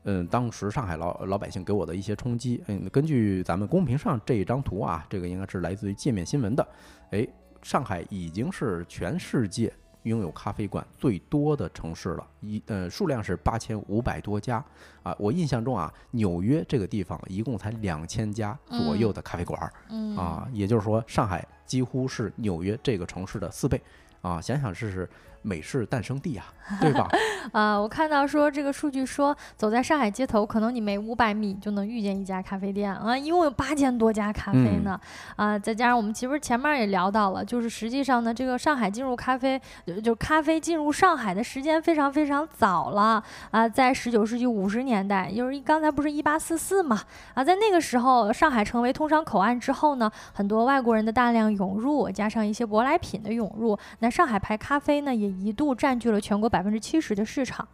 [0.03, 2.61] 嗯，当时上海老老百姓给我的一些冲击。
[2.67, 6.69] 嗯，根据咱们公屏上这一张图啊，这个应该是来自于界面新闻的。
[7.13, 7.25] 哎，
[7.63, 9.73] 上海已经是全世界。
[10.07, 14.65] 拥有咖啡馆最多的城市了，一呃数量是八千五百多家
[15.03, 15.15] 啊。
[15.19, 19.71] 我印象中啊，纽约这个地方一共才两千家左右的咖啡馆儿，
[20.17, 23.81] 啊，也就是说上海几乎是纽约这个城市的四倍
[24.23, 24.41] 啊。
[24.41, 25.09] 想想这是。
[25.47, 26.45] 美式诞生地啊，
[26.83, 27.09] 对吧？
[27.53, 35.01] 啊，我看到说这个数据说，走在上海街头，可能你每五百米就能遇见一家咖啡店啊，一共有八千多家咖啡呢
[35.37, 39.61] 啊，再加上我们其实前面也聊到了，就是实际上呢，这个上海进入咖啡，
[40.03, 43.23] 就咖啡进入上海的时间非常非常早了
[43.53, 47.01] 啊，在十九世纪五十年代，就是刚才不是一八四四嘛
[47.35, 55.36] 啊，在那个时候，上海成为通商口岸之后呢，很多外国人的大量涌入，加上一些舶来品的涌入，那上海牌咖啡呢也。
[55.39, 57.67] 一度占据了全国百分之七十的市场。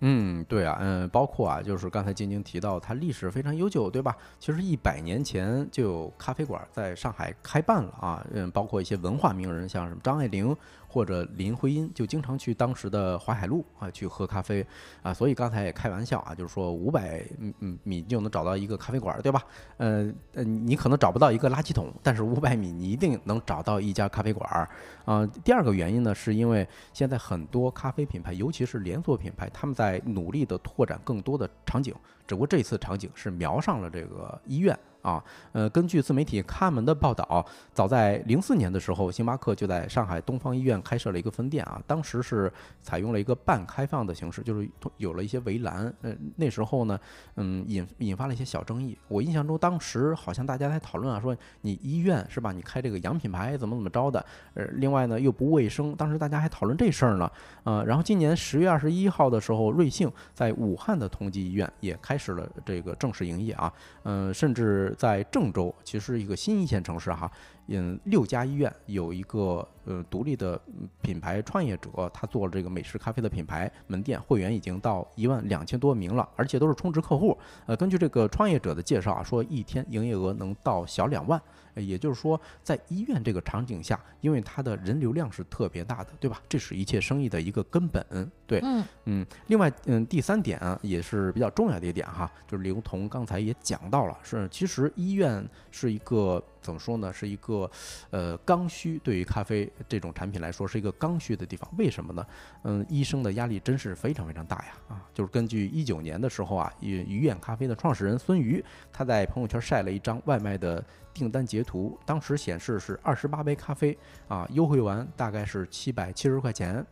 [0.00, 4.14] 嗯，对啊，嗯，包括啊，就是刚才晶晶提到，它历史非常悠久，对吧？
[4.38, 10.54] 其实一百年前就有咖啡馆在上海开办了啊，嗯，包括一些文化名人，像什么张爱玲。
[10.96, 14.66] 或者林徽因就经常去当时的淮海路啊去喝咖啡
[15.02, 19.44] 啊，所以刚才也开玩笑啊，就是说五百米米就能找到一个咖啡馆，对吧？
[19.76, 24.66] 呃呃，你可能找不到一个垃圾桶，但是五百米你一定能找到一家咖啡馆
[25.04, 25.26] 啊。
[25.44, 31.94] 第二个原因呢，是因为现在很多咖啡品牌，尤其是连锁品牌，他们在努力的拓展更多的场景，
[32.26, 34.74] 只不过这次场景是瞄上了这个医院。
[35.06, 41.80] 啊，呃，根据自媒体看门的报道，早在零四年的时候，星巴克就在上海东方医院开设了一个分店啊。
[41.86, 42.52] 当时是
[42.82, 45.94] 采用了一个半开放的形式，就是有了一些围栏。
[46.02, 46.98] 呃，那时候呢，
[47.36, 48.98] 嗯，引引发了一些小争议。
[49.06, 52.50] 我印象中，当时好像大家在讨论啊，说你医院是吧？
[52.50, 54.26] 你开这个洋品牌怎么怎么着的？
[54.54, 55.94] 呃，另外呢又不卫生。
[55.94, 57.30] 当时大家还讨论这事儿呢。
[57.62, 63.72] 呃，然后今年十月二十一号的时候，瑞幸在武汉的同济医院也开始了这个正式营业啊。
[64.02, 64.92] 嗯，甚至。
[64.96, 67.30] 在郑州，其实一个新一线城市哈，
[67.68, 70.60] 嗯，六家医院有一个呃独立的
[71.00, 77.36] 品牌创业者，他做了这个美式咖啡的品牌门店，会员已经到一万两千多名了，而且都是充值客户。
[77.64, 81.40] 呃，根据这个创业者的介绍啊，说一天营业额能到小两万。
[81.76, 86.40] 也就是说，在医院这个场景下，因为它的人流量是特别大的，对吧？
[86.48, 88.02] 这是一切生意的一个根本，
[88.46, 89.26] 对，嗯嗯。
[89.48, 96.42] 另外，嗯，第三点啊，也是比较重要的一点哈，就是刘同刚才也讲到了，是其实医院是一个。
[96.62, 97.12] 怎么说呢？
[97.12, 97.70] 是一个，
[98.10, 98.98] 呃，刚需。
[99.04, 101.70] 对于咖啡这种产品来说，是一个刚需的地方。
[101.76, 102.26] 为什么呢？
[102.62, 104.72] 嗯，医生的压力真是非常非常大呀！
[104.88, 113.96] 啊，就是根据一九年的时候啊，鱼鱼眼咖啡的创始人孙瑜，他在朋友圈晒了一张外卖的订单截图，当时显示是二十八杯咖啡
[114.28, 116.84] 啊，优惠完大概是七百七十块钱。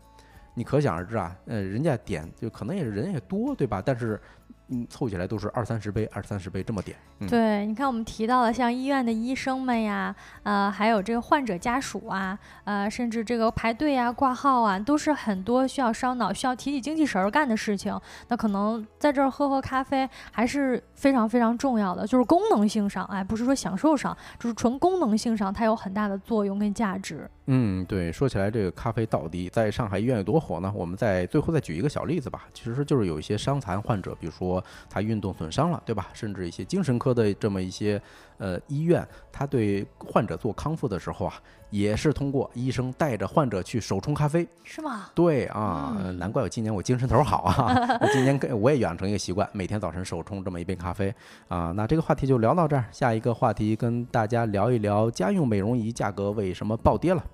[0.57, 3.83] 你可想而知啊，呃，人家点就可能也是人也多，对吧？
[3.85, 4.21] 但是
[4.69, 6.97] 嗯，凑起来都是二三十杯、二三十杯这么点。
[7.29, 17.99] 对，你看我们提到了像医院的医生们呀，呃，还有这个患者家属啊，呃，甚至这个排队啊、挂号啊，都是很多需要烧脑、需要提起精气神儿干的事情。
[18.29, 27.31] 那可能在这儿喝喝咖啡还是非常非常重要的，就是功能性上，哎，不是说享受上，就是纯功能性上，它有很大的作用跟价值。
[27.47, 30.73] 嗯，对，说起来这个咖啡到底在上海医院有多火呢？
[30.75, 34.54] 我们在最后再举一个小例子吧，其实就是有一些伤残患者，比如说
[34.91, 36.09] 他运动损伤了，对吧？
[36.13, 38.01] 甚至一些精神科的这么一些
[38.39, 41.35] 呃医院，他对患者做康复的时候啊，
[41.71, 45.07] 也是通过医生带着患者去手冲咖啡，是吗？
[45.15, 47.99] 对啊，难怪我今年我精神头好啊！
[48.01, 51.15] 我今年跟我也养成一个习惯，每天早晨手冲这么一杯咖啡
[51.49, 51.73] 啊。
[51.73, 57.25] 那这个话题就聊到这儿，下一个话题跟大家聊一聊家用美容仪价格为什么暴跌了。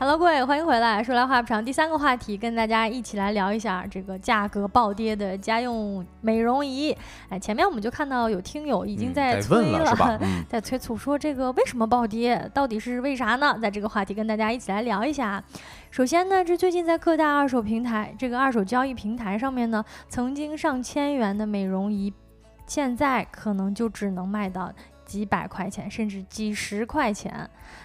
[0.00, 1.02] Hello，各位，欢迎回来。
[1.02, 6.96] 说来话不长，第三个话题跟大家一起来聊一下这个价格暴跌的家用美容仪。
[7.28, 13.58] 哎，前面我们就看到有听友已经在催了， 在催促说这个为什么暴跌，到底是为啥呢？
[13.60, 15.42] 在这个话题跟大家一起来聊一下。
[15.90, 22.14] 首先呢，这最近在各大二手平台，这个二手交易平台上面呢，曾经上千元的美容仪，
[22.68, 24.72] 现在可能就只能卖到。
[25.08, 27.32] 几百块钱，甚至几十块钱，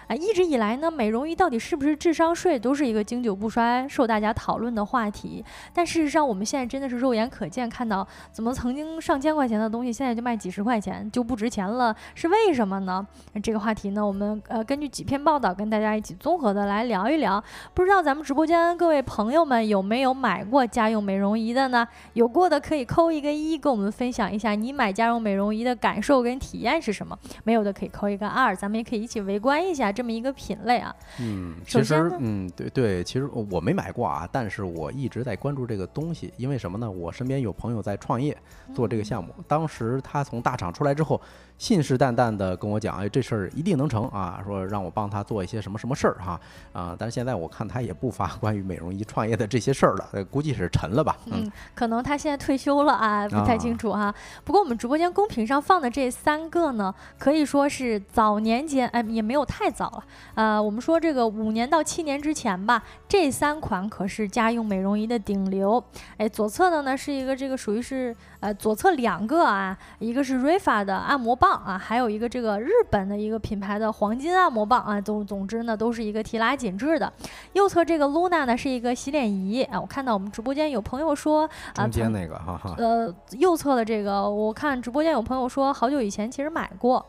[0.06, 5.42] 啊，一直以来呢，美容仪到底是不是智商税，都是一个经久不衰、受大家讨论的话题。
[5.72, 13.06] 但事实上，我们现在真的是肉眼可见看到，怎么曾经上千块钱的东西，现在就卖几十块钱，就不值钱了，是为什么呢？
[13.42, 17.42] 这个话题呢，我们呃根据几篇报道跟大家一起综合的来聊一聊。
[17.72, 21.88] 不知道咱们直播间各位朋友们有没有买过家用美容仪的呢？
[22.12, 27.13] 有过的可以扣一个一，跟我们分享一下你买家用美容仪的感受跟体验是什么。
[27.44, 30.94] 没有的可以扣一个二，咱们也可以一起围观一下这么一个品类啊。
[31.20, 36.90] 嗯，其实嗯，对对，其实我没买过啊，但是我一直在关注这个东西，因为什么呢？
[36.90, 38.36] 我身边有朋友在创业
[38.74, 41.20] 做这个项目，当时他从大厂出来之后。
[41.56, 44.42] 信誓旦旦的跟我讲，哎，这事儿一定能成啊！
[44.44, 46.38] 说让我帮他做一些什么什么事儿哈
[46.72, 46.96] 啊！
[46.98, 51.16] 但是现在我看他也不发关于美容仪创业的这些事儿了，估计是沉了吧？
[51.26, 54.12] 嗯，可能他现在退休了啊，不太清楚哈。
[54.44, 60.04] 不过我们直播间公屏上放的这三个呢，可以说是早年间，哎，也没有太早了。
[60.34, 65.82] 呃，我们说这个五年到七年之前吧，这三款可是家用美容仪的顶流。
[66.18, 68.14] 哎，左侧的呢是一个这个属于是。
[68.44, 75.00] 呃，左侧两个啊，一个是 Rifa 的按摩棒啊，还有一个这个日本的一个品牌的黄金按摩棒啊。
[75.00, 77.10] 总总之呢，都是一个提拉紧致的。
[77.54, 79.80] 右侧这个 Luna 呢是一个洗脸仪啊。
[79.80, 82.74] 我看到我们直播间有朋友说，中间那个哈哈。
[82.76, 87.02] 呃，右侧的这个，我看直播间有朋友说，好久以前其实买过。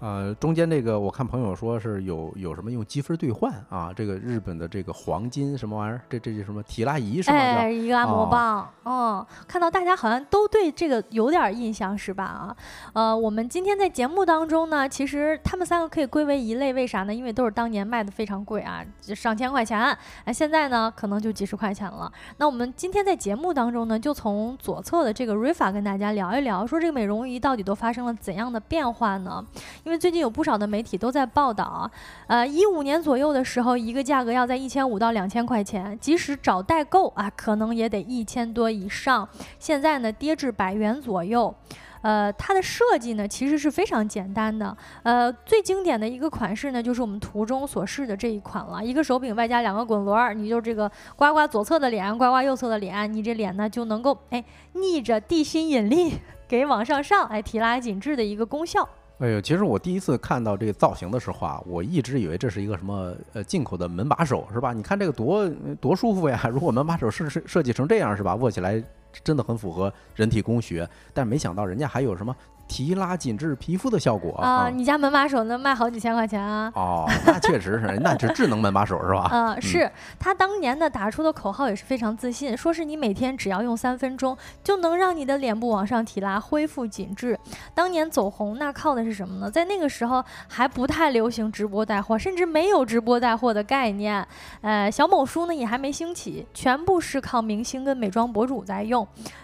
[0.00, 3.92] 呃，中间这个我看朋友说是有有什么用积分兑换啊？
[3.94, 6.00] 这个日本的这个黄金什么玩意儿？
[6.08, 7.36] 这这是什么提拉仪是吗？
[7.36, 8.68] 哎，一个按摩棒。
[8.84, 12.24] 哦，看到大家好像都对这个有点印象是吧？
[12.24, 12.56] 啊，
[12.92, 17.12] 呃，我们今天在节目当中呢，其实他们三个可以归为一类，为啥呢？
[17.12, 18.84] 因为都是当年卖的非常贵啊，
[19.16, 19.78] 上千块钱。
[20.24, 22.10] 哎，现在呢可能就几十块钱了。
[22.36, 29.44] 那我们今天在节目当中呢，就从左侧的这个 Rifa 跟大家聊一聊，说这个美容仪到底都发生了怎样的变化呢？
[29.88, 31.90] 因为最近有不少的媒体都在报道啊，
[32.26, 39.26] 呃，一五年左右的时候，一个价格要在一千五到两千块钱，即使找代购啊，可能也得一千多以上。
[39.58, 41.54] 现在呢，跌至百元左右。
[42.02, 44.76] 呃，它的设计呢，其实是非常简单的。
[45.04, 56.12] 呃，最经典的一个款式呢，就是我们图中所示的这一款了，一个手柄外加两个滚轮，你就这个刮刮左侧的脸，刮刮右侧的脸，你这脸呢就能够哎逆着地心引力
[56.46, 58.86] 给往上上，哎提拉紧致的一个功效。
[59.18, 64.72] 哎呦，其实我第一次看到这个造型的时候啊，我一直以为这是一个什么呃进口的门把手是吧？
[64.72, 65.48] 你看这个多
[65.80, 66.40] 多舒服呀！
[66.52, 68.36] 如果门把手设设设计成这样是吧？
[68.36, 68.80] 握起来
[69.24, 72.34] 真的很符合人体工学，但没想到人家还有什么。
[72.70, 74.68] 提拉紧致皮肤的效果啊！
[74.68, 76.70] 你家门把手能卖好几千块钱啊？
[76.74, 79.30] 哦，那确实是，那是智能门把手是吧？
[79.32, 87.38] 嗯，是他当年的打出的口号也是非常自信，说是你每天只要用三分钟就能让你的脸部往上提拉，恢复紧致。
[87.74, 89.50] 当年走红那靠的是什么呢？
[89.50, 94.22] 在那个时候还不太流行直播带货，甚至没有直播带货的概念。
[94.60, 98.97] 呃，小某书呢也还没兴起，全部是靠明星跟美妆博主在用。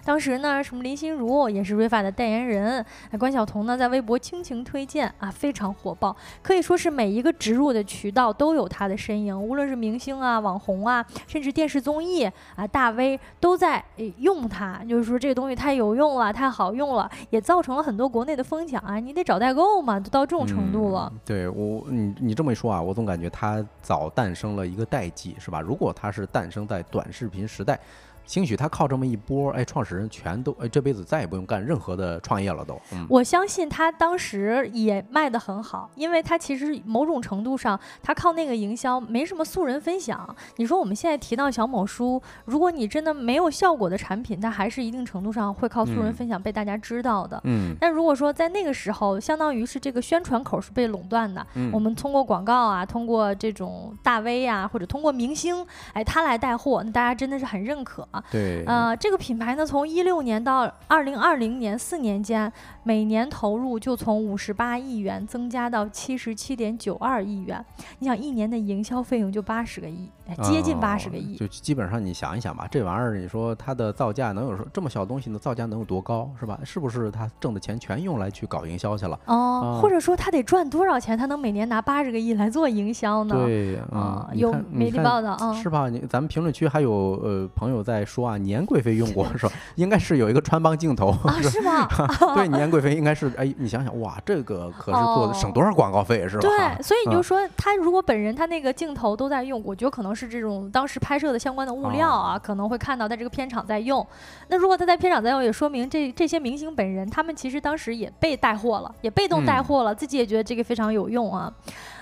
[0.05, 2.85] 当时呢，什么林心如也是瑞法的代言人，
[3.19, 12.25] 关晓彤呢在微博倾情推荐啊，非常火爆，可以说是每一个植入的渠道都有它的身影，无论是明星啊、网红啊，甚至电视综艺
[12.55, 13.83] 啊、大 V 都在
[14.19, 21.11] 用它，就是说这个东西太有用了，太好用了，也造成了很多国内的疯抢啊，你得找代购嘛，都到这种程度了。
[21.25, 25.61] 对我，你你这么一说啊，我总感觉它早诞生了一个代际，是吧？
[25.61, 27.79] 如果它是诞生在短视频时代。
[28.27, 32.81] 兴许他靠这么一波，哎，创始人全都哎，这辈子再也不用干任何的创业了，都。
[33.09, 40.35] 我相信他当时也卖得很好，因为他其实某种程度上，他靠那个营销没什么素人分享。
[40.57, 47.39] 你说我们现在提到小某书，如果你真的没有效果的产品，它还是一定程度上会靠素人分享被大家知道的。
[47.45, 47.77] 嗯。
[47.79, 58.09] 但如果说在那个时候，相当于是这个宣传口是被垄断的，我们通过广告啊，通过这种大 V 啊，或者通过明星，哎，他来带货，那大家真的是很认可。
[58.31, 62.53] 对，呃，这个品牌呢，从一六年到二零二零年四年间，
[62.83, 67.65] 每年投入就从五十八亿元增加到七十七点九二亿元。
[67.99, 70.11] 你想，一年的营销费用就八十个亿，
[70.43, 71.35] 接近八十个亿。
[71.35, 76.59] 就基本上你想一想吧，这玩意儿你说它的造价能有说这么小东西的造价能有多高，是吧？
[76.63, 79.19] 是不是他挣的钱全用来去搞营销去了？
[79.27, 83.35] 哦，或者说他得赚多少钱，他能每年拿八十个亿来做营销呢？
[83.35, 85.89] 对，啊，有媒体报道啊，是吧？
[85.89, 88.05] 你咱们评论区还有呃朋友在。
[88.05, 89.53] 说啊，年贵妃用过是吧？
[89.77, 91.89] 应该是有一个穿帮镜头啊，是吗？
[92.37, 96.43] 对，年贵妃应该是哎，你想想哇，这个可是做的省多少广告费是吧？
[96.43, 104.07] 对，所以你就说他如果本人他那个镜头都在用，我觉得可能是这种当时拍摄的相关的物料啊，可能会看到在这个片场在用。
[104.49, 111.53] 那如果他在片场在用，也说明这这些明星本人他们其实当时也被带货了，也被动带货了，自己也觉得这个非常有用啊。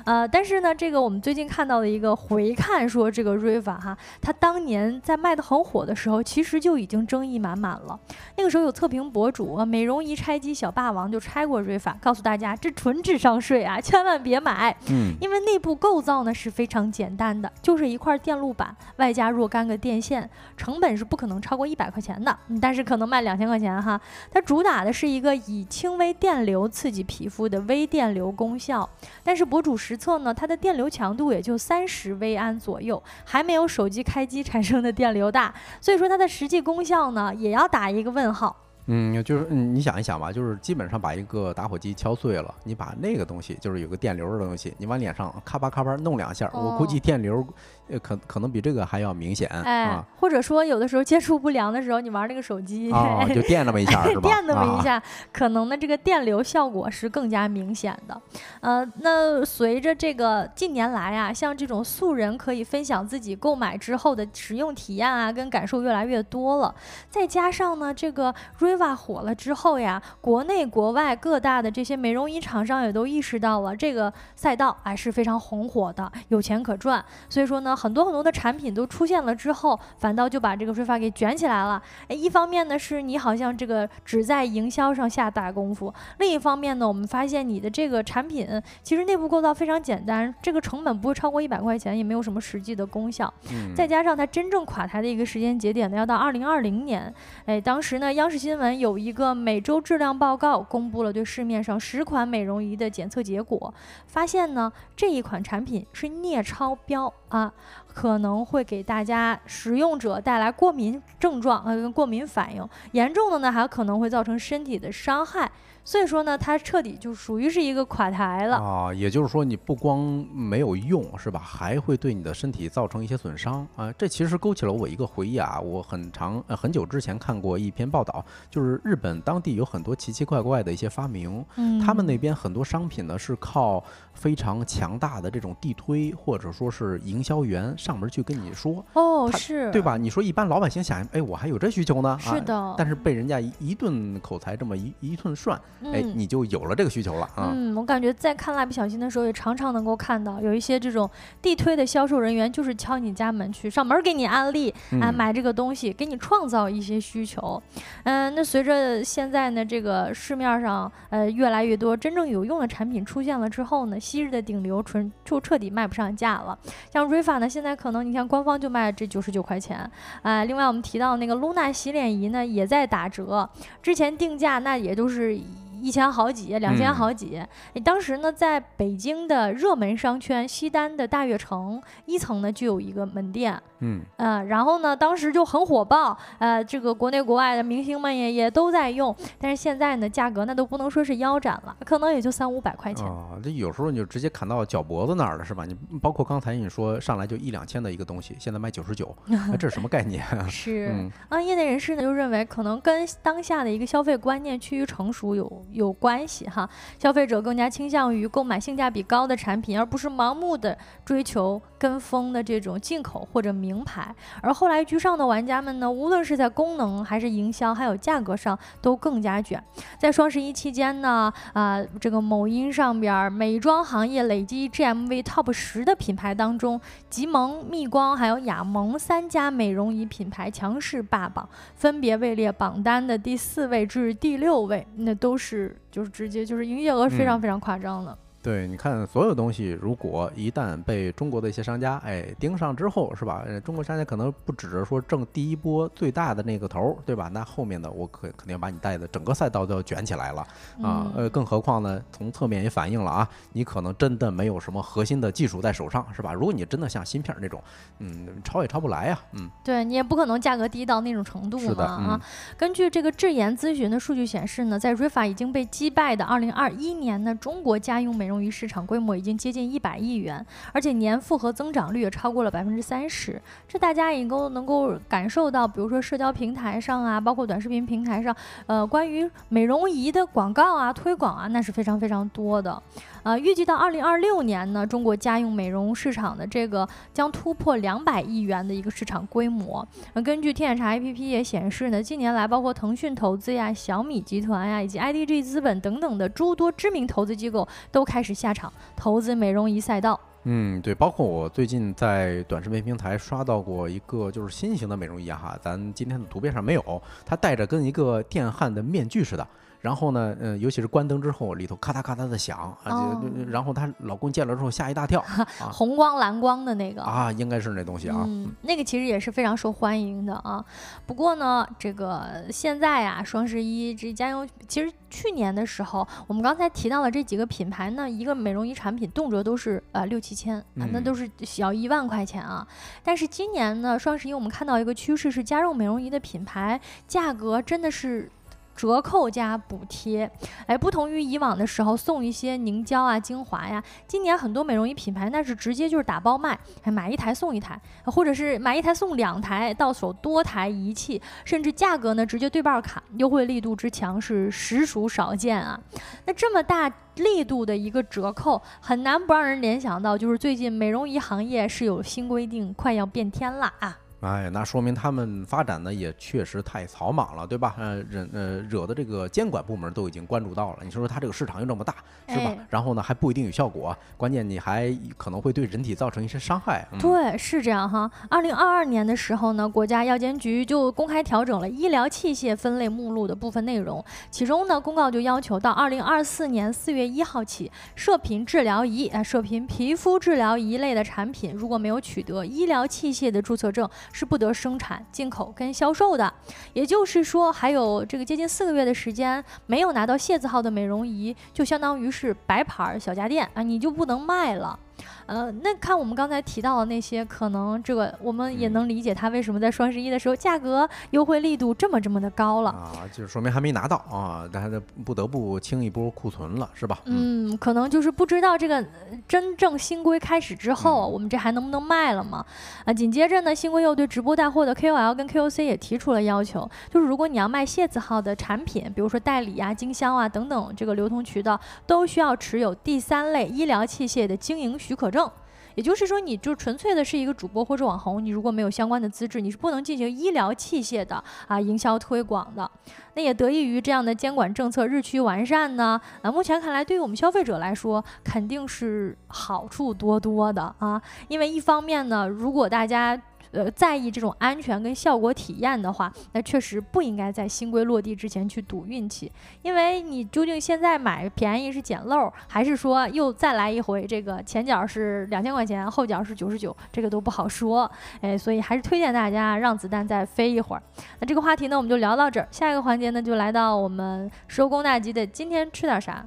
[0.05, 7.98] 呃，但是呢，这个我们最近看到的一个回看说，这个瑞法哈，它当年在卖的很火的时候，其实就已经争议满满了。
[8.36, 14.76] 那个时候有测评博主啊，美容仪拆机小霸王就拆过瑞法，告诉大家这纯智商税啊，千万别买。
[14.90, 24.00] 嗯，因为内部构造呢是非常简单的，就是一块电路板外加若干个电线，成本是不可能超过一百块钱的，但是可能卖两千块钱哈。
[24.30, 28.88] 它主打的是一个以轻微电流刺激皮肤的微电流功效，
[29.22, 29.91] 但是博主是。
[29.93, 38.57] 实测呢，它的电流强度也就三十微安左右，还没有手机开机产生的电流大，所以说它的实际功效呢，也要打一个问号。
[38.86, 47.47] 嗯，就是你想一想吧，就是基本上把一个打火机敲碎了，你把那个东西，就是有个电流的东西，你往脸上咔吧咔吧弄两下，我估计电流，
[47.89, 49.49] 呃，可可能比这个还要明显。
[49.49, 52.91] 哎，或者说有的时候接触不良的时候，你玩那个手机，
[53.35, 54.22] 就电那么一下， 是吧？
[54.22, 55.01] 电那么一下，
[55.33, 58.20] 可能的这个电流效果是更加明显的。
[58.61, 66.74] 呃，那随着这个近年来啊，像这种素人可以分享自己购买之后的使用体验啊，跟感受越来越多了，
[67.09, 68.72] 再加上呢，这个瑞。
[68.72, 77.05] 瑞火了之后呀，国内国外各大的这些美容仪厂商也都意识到了这个赛道哎是非常红火的，有钱可赚。
[77.28, 81.80] 所以说呢，很多很多的产品都出现了之后，反倒就把这个税法给卷起来了。
[82.08, 88.46] 哎，一方面呢是你好像这个只在营销上下大功夫，另一方面呢，我们发现你的这个产品
[88.82, 93.32] 其实内部构造非常简单，这个成本不会超过一百块钱，也没有什么实际的功效。
[93.74, 97.12] 再加上它真正垮台的一个时间节点呢，要到二零二零年。
[97.46, 98.72] 哎，当时呢，央视新闻。
[98.82, 103.72] 有一个每周质量报告公布了对市面上十款美容仪的检测结果，
[104.06, 107.52] 发现呢这一款产品是镍超标啊，
[107.92, 115.50] 可能会给大家使用者带来过敏症状呃过敏反应，严重的呢还可能会造成身体的伤害。
[115.84, 118.94] 所以说呢，它彻底就属于是一个垮台了啊！
[118.94, 119.98] 也就是说，你不光
[120.32, 121.40] 没有用，是吧？
[121.40, 123.92] 还会对你的身体造成一些损伤啊！
[123.98, 125.60] 这其实勾起了我一个回忆啊！
[125.60, 133.82] 我很长呃很久之前看过一篇报道，就是日本当地有很多奇奇怪怪的一些发明，嗯，他们那边很多商品呢是靠
[134.14, 139.96] 非常强大的这种地推或者说是营销员上门去跟你说哦，是对吧？
[139.96, 145.61] 你说一般老百姓想，哎，我还有这需求呢，是的，但是被人家一一顿口才这么一一顿涮。
[145.84, 147.53] 哎，你就有了这个需求了啊！
[147.55, 151.09] 嗯，我感觉在看蜡笔小新的时候，也常常能够看到有一些这种
[151.40, 157.61] 地推的销售人员，就是敲你家门去上门给你安利啊，买这个东西，给你创造一些需求。
[158.05, 166.57] 嗯，那随着现在呢，这个市面上呃越来越多真正有用的产品出现了之后呢，昔日的顶流纯就彻底卖不上价了。
[166.92, 169.90] 像瑞法呢，现在可能你看官方就卖这九十九块钱
[170.22, 170.45] 哎。
[170.45, 173.51] 另外我们提到那个露娜洗脸仪呢，也在打折，
[173.82, 175.36] 之前定价那也就是。
[175.82, 177.43] 一千好几、两千嗯好几。
[177.82, 193.05] 当时呢，在北京的热门商圈西单的大悦城一层呢就有一个门店，嗯，呃，然后呢，当时就很火爆，呃，这个国内国外的明星们也也都在用，但是现在呢，价格那都不能说是腰斩了，可能也就三五百块钱。
[193.07, 195.64] 哦，这有时候你就直接砍到脚脖子那儿了，是吧？
[195.64, 200.47] 你包括刚才你说上来就一两千的一个东西，现在卖九十九， 那这是什么概念啊？
[200.49, 206.68] 是，嗯啊，业内人士呢就认为，可能跟当下的一个消费观念趋于成熟有有关系哈。
[206.99, 214.12] 消费者更加倾向于购买性价比高的产品，而不是盲目的追求跟风的这种进口或者名牌。
[214.40, 219.62] 而后来居上的玩家们呢，无论是在功能还是营销，还有价格上，都更加卷。
[219.98, 238.16] 在双十一期间呢，啊、这个某音上边儿美妆行业累计 GMV top 十的品牌当中，吉萌、蜜光还有雅萌三家美容仪品牌强势霸榜，分别位列榜单的第四位至第六位，那都是就是直接就是营业额非常嗯非常夸张的。
[238.43, 243.45] 对，你看所有东西，如果一旦被中国的一些商家哎盯上之后，是吧？
[243.47, 247.30] 呃，中国商家可能不指着说挣第一波最大的那个头儿，对吧？
[247.32, 250.40] 那后面的我可肯定把你带的整个赛道都要卷起来了
[250.82, 251.07] 啊。
[251.07, 256.32] 嗯呃，更何况呢，从侧面也反映了啊，你可能真的没有什么核心的技术在手上，是吧？
[256.32, 257.62] 如果你真的像芯片儿那种，
[258.01, 262.20] 嗯，超也超不来呀、嗯，对你也不可能价格低到那种程度嘛是的啊嗯。
[262.57, 273.43] 根据这个智研咨询的数据显示呢，在 Rifa 已经被击败的2021年呢，中国家用美容仪市场规模已经接近一百亿元，而且年复合增长率也超过了百分之三十。
[273.66, 282.80] 这大家也够能够感受到，比如说社交平台上啊，包括短视频平台上，呃，关于美容仪的广告啊、推广啊，那是非常非常多的。
[283.22, 289.86] 呃，预计到2026年呢，中国家用美容市场的这个将突破两百亿元的一个市场规模。
[290.12, 300.18] 呃，根据天眼查 APP 也显示呢，近年来包括腾讯投资呀、小米集团呀，以及 IDG 资本等等的诸多知名投资机构都开始下场投资美容仪赛道。
[300.44, 309.46] 嗯，对，包括我最近在短视频平台刷到过一个就是新型的美容仪哈，咱今天的图片上没有，它戴着跟一个电焊的面具似的。
[309.83, 320.64] 然后呢，嗯，尤其是关灯之后，里头咔嗒咔嗒的响，啊，哦就然后她老公见了之后吓一大跳啊红光蓝光的那个啊，应该是那东西啊，嗯，那个其实也是非常受欢迎的啊。
[321.05, 332.64] 不过呢，这个现在啊，双十一这家用，其实去年的时候，我们刚才提到了这几个品牌呢，一个美容仪产品动辄都是呃六七千啊，那嗯都是小一万块钱啊。
[333.03, 338.30] 但是今年呢，双十一我们看到一个趋势是，家用美容仪的品牌价格真的是。
[338.74, 340.30] 折扣加补贴，
[340.66, 355.78] 哎，不同于以往的时候送一些凝胶啊、精华呀，今年很多美容仪品牌那是直接就是打包卖，哎，买一台送一台，或者是买一台送两台，到手多台仪器，甚至价格呢直接对半砍，优惠力度之强是实属少见啊。
[356.26, 363.98] 那这么大力度的一个折扣，很难不让人联想到，就是最近美容仪行业是有新规定，快要变天了啊。
[364.22, 367.74] 哎，那说明他们发展的也确实太草莽了，对吧？
[367.76, 370.78] 呃，惹呃惹的这个监管部门都已经关注到了。
[370.84, 371.96] 你说说它这个市场又这么大，
[372.28, 372.46] 是吧？
[372.46, 376.86] 哎然后呢还不一定有效果，关键你还可能会对人体造成一些伤害。
[376.92, 378.08] 嗯、对，是这样哈。
[378.30, 396.32] 二零二二年的时候呢，国家药监局就公开调整了医疗器械分类目录的部分内容，其中呢，公告就要求到二零二四年四月一号起，射频治疗仪啊、射频皮肤治疗仪类的产品，如果没有取得医疗器械的注册证，是不得生产、进口跟销售的。
[396.72, 404.78] 也就是说，还有这个接近四个月的时间，没有拿到械字号的美容仪，就相当于是白牌儿小家电啊，你就不能卖了。
[405.26, 412.70] 呃，那看我们刚才提到的那些，可能这个我们也嗯能理解它为什么在双十一的时候价格优惠力度这么这么的高了。
[412.70, 416.98] 啊，就是说明还没拿到啊，大家不得不清一波库存了，是吧？
[417.04, 418.86] 嗯，可能就是不知道这个呃
[419.28, 422.44] 真正新规开始之后，嗯我们这还能不能卖了嘛？
[422.84, 435.30] 啊，紧接着呢，新规又对直播带货的 KOL 跟 KOC 也提出了要求，就是如果你要卖械字号的产品，比如说代理啊、经销啊等等，这个流通渠道都需要持有第三类医疗器械的经营许可证。
[435.74, 442.70] 也就是说，你就纯粹的是一个主播或者网红，你如果没有相关的资质，你是不能进行医疗器械的啊营销推广的。
[443.14, 451.00] 那也得益于这样的监管政策日趋完善呢，啊，目前看来对于我们消费者来说肯定是好处多多的啊。
[451.28, 453.18] 因为一方面呢，如果大家
[453.53, 459.30] 呃在意这种安全跟效果体验的话，那确实不应该在新规落地之前去赌运气，
[459.62, 467.90] 因为你究竟现在买便宜是捡漏，还是说又再来一回这个前脚是两千块钱，后脚是九十九，这个都不好说。
[468.20, 470.82] 哎，所以还是推荐大家让子弹再飞一会儿。
[471.20, 472.48] 那这个话题呢，我们就聊到这儿。
[472.50, 476.26] 下一个环节呢，就来到我们收工大吉的今天吃点啥。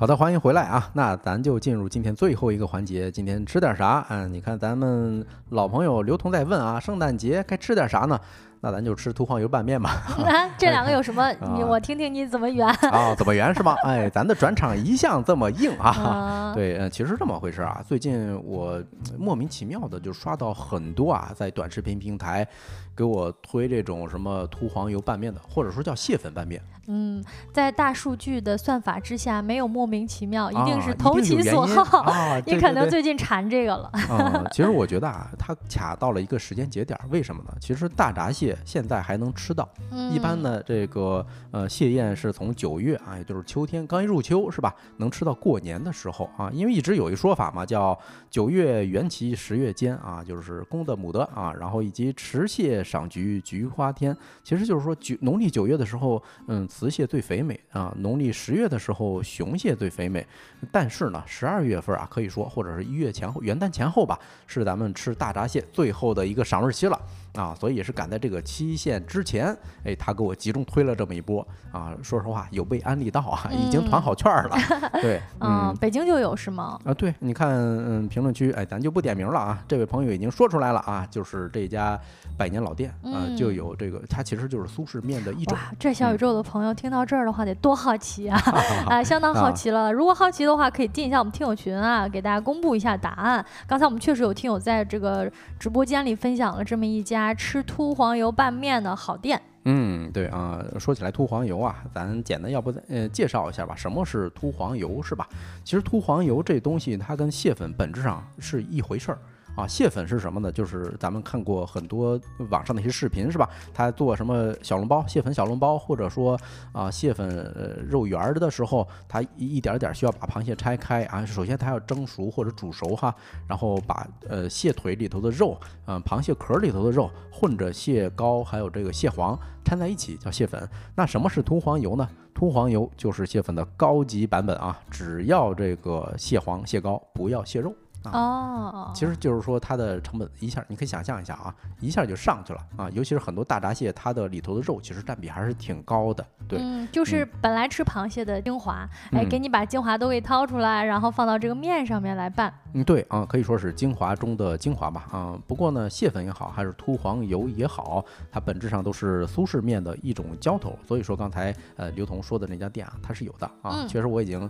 [0.00, 0.88] 好的，欢迎回来啊！
[0.94, 4.06] 那咱就进入今天最后一个环节，今天吃点啥？
[4.08, 8.18] 嗯，你看咱们老朋友刘同在问啊，圣诞节该吃点啥呢？
[8.60, 10.02] 那咱就吃涂黄油拌面吧。
[10.58, 11.30] 这两个有什么？
[11.56, 13.14] 你我听听你怎么圆啊？
[13.16, 13.74] 怎么圆是吗？
[13.84, 16.52] 哎，咱的转场一向这么硬啊。
[16.54, 17.82] 对，嗯，其实这么回事啊。
[17.86, 18.82] 最近我
[19.18, 22.46] 莫名其妙的就刷到很多啊，在短视频平台
[22.94, 26.60] 给我推这种什么涂黄油拌面的，或者说叫蟹粉拌面。
[26.92, 32.04] 嗯，在大数据的算法之下，没有莫名其妙，一定是投其所好。
[32.44, 33.88] 你可能最近馋这个了。
[33.92, 37.52] 啊，其实我觉得啊，它卡到了一个时间节点，为什么呢？
[37.60, 39.68] 其实大闸蟹现在还能吃到，
[40.12, 47.96] 一般呢，这个呃蟹宴是从九月啊，也就是秋天刚一入秋是吧，能吃到过年的时候啊，因为一直有一说法嘛，叫
[48.30, 56.66] 九月圆耆十月间啊，就是公的母的啊，然后以及池蟹赏菊菊花天，其实就是说九农历九月的时候，嗯。
[56.70, 60.26] 雌蟹最肥美啊，农历十月的时候，雄蟹最肥美。
[60.70, 66.98] 但是呢，十二月份啊，可以说或者是一月前后，元旦前后吧，是咱们吃大闸蟹最后的一个赏味期了。
[67.34, 71.94] 啊，所以也是赶在这个期限之前，哎，他给我集中推了这么一波啊。
[72.02, 74.56] 说实话，有被安利到啊，已经团好券了。
[75.00, 76.78] 对，嗯，北京就有是吗？
[76.84, 79.62] 啊，对，你看，嗯，评论区，哎，咱就不点名了啊。
[79.68, 81.98] 这位朋友已经说出来了啊，就是这家
[82.36, 85.56] 百年老店啊，就有这个，它其实就是苏式面的一种。
[85.56, 88.36] 哇，这小宇宙的朋友听到这儿的话，得多好奇啊！
[88.90, 89.92] 啊，相当好奇了。
[89.92, 93.44] 如果好奇的话，可以进一下我们听友群啊，给大家公布一下答案。
[93.68, 97.19] 刚才我们确实有听友在这个直播间里分享了这么一家。
[97.34, 99.40] 吃秃黄油拌面的好店。
[99.64, 105.28] 嗯，对啊，说起来秃黄油啊，咱简单要不呃介绍一下吧，什么是秃黄油是吧？
[105.62, 109.18] 其实秃黄油这东西它跟蟹粉本质上是一回事儿。
[109.60, 110.50] 啊，蟹粉是什么呢？
[110.50, 113.48] 就是咱们看过很多网上的一些视频，是吧？
[113.74, 116.38] 他做什么小笼包，蟹粉小笼包，或者说
[116.72, 121.26] 啊，蟹粉呃肉圆儿的时候，他一一点点需要把螃蟹拆开啊。
[121.26, 123.14] 首先他要蒸熟或者煮熟哈，
[123.46, 130.66] 然后把呃蟹腿里头的肉，嗯，螃蟹壳里头的肉混着蟹膏还有这个蟹黄掺在一起叫蟹粉。
[130.94, 132.08] 那什么是秃黄油呢？
[132.32, 137.74] 秃黄油就是蟹粉的高级版本啊，只要这个蟹黄蟹膏，不要蟹肉。
[138.04, 146.24] 哦，其实就是说它的成本一下，你可以想象一下啊，一下就上去了啊，尤其是很多大闸蟹，它的里头的肉其实占比还是挺高的。
[146.48, 152.52] 对，嗯，就是本来吃螃蟹的精华，哎，给你把精华都给掏出来，然后放到这个面上面来拌。
[152.74, 155.38] 嗯，对啊，可以说是精华中的精华吧啊。
[155.46, 160.78] 不过呢，蟹粉也好，还是秃黄油也好，它本质上都是苏式面的一种浇头。
[160.86, 163.84] 所以说刚才呃刘同说的那家店啊，它是有的啊。
[163.88, 164.48] 确实我已经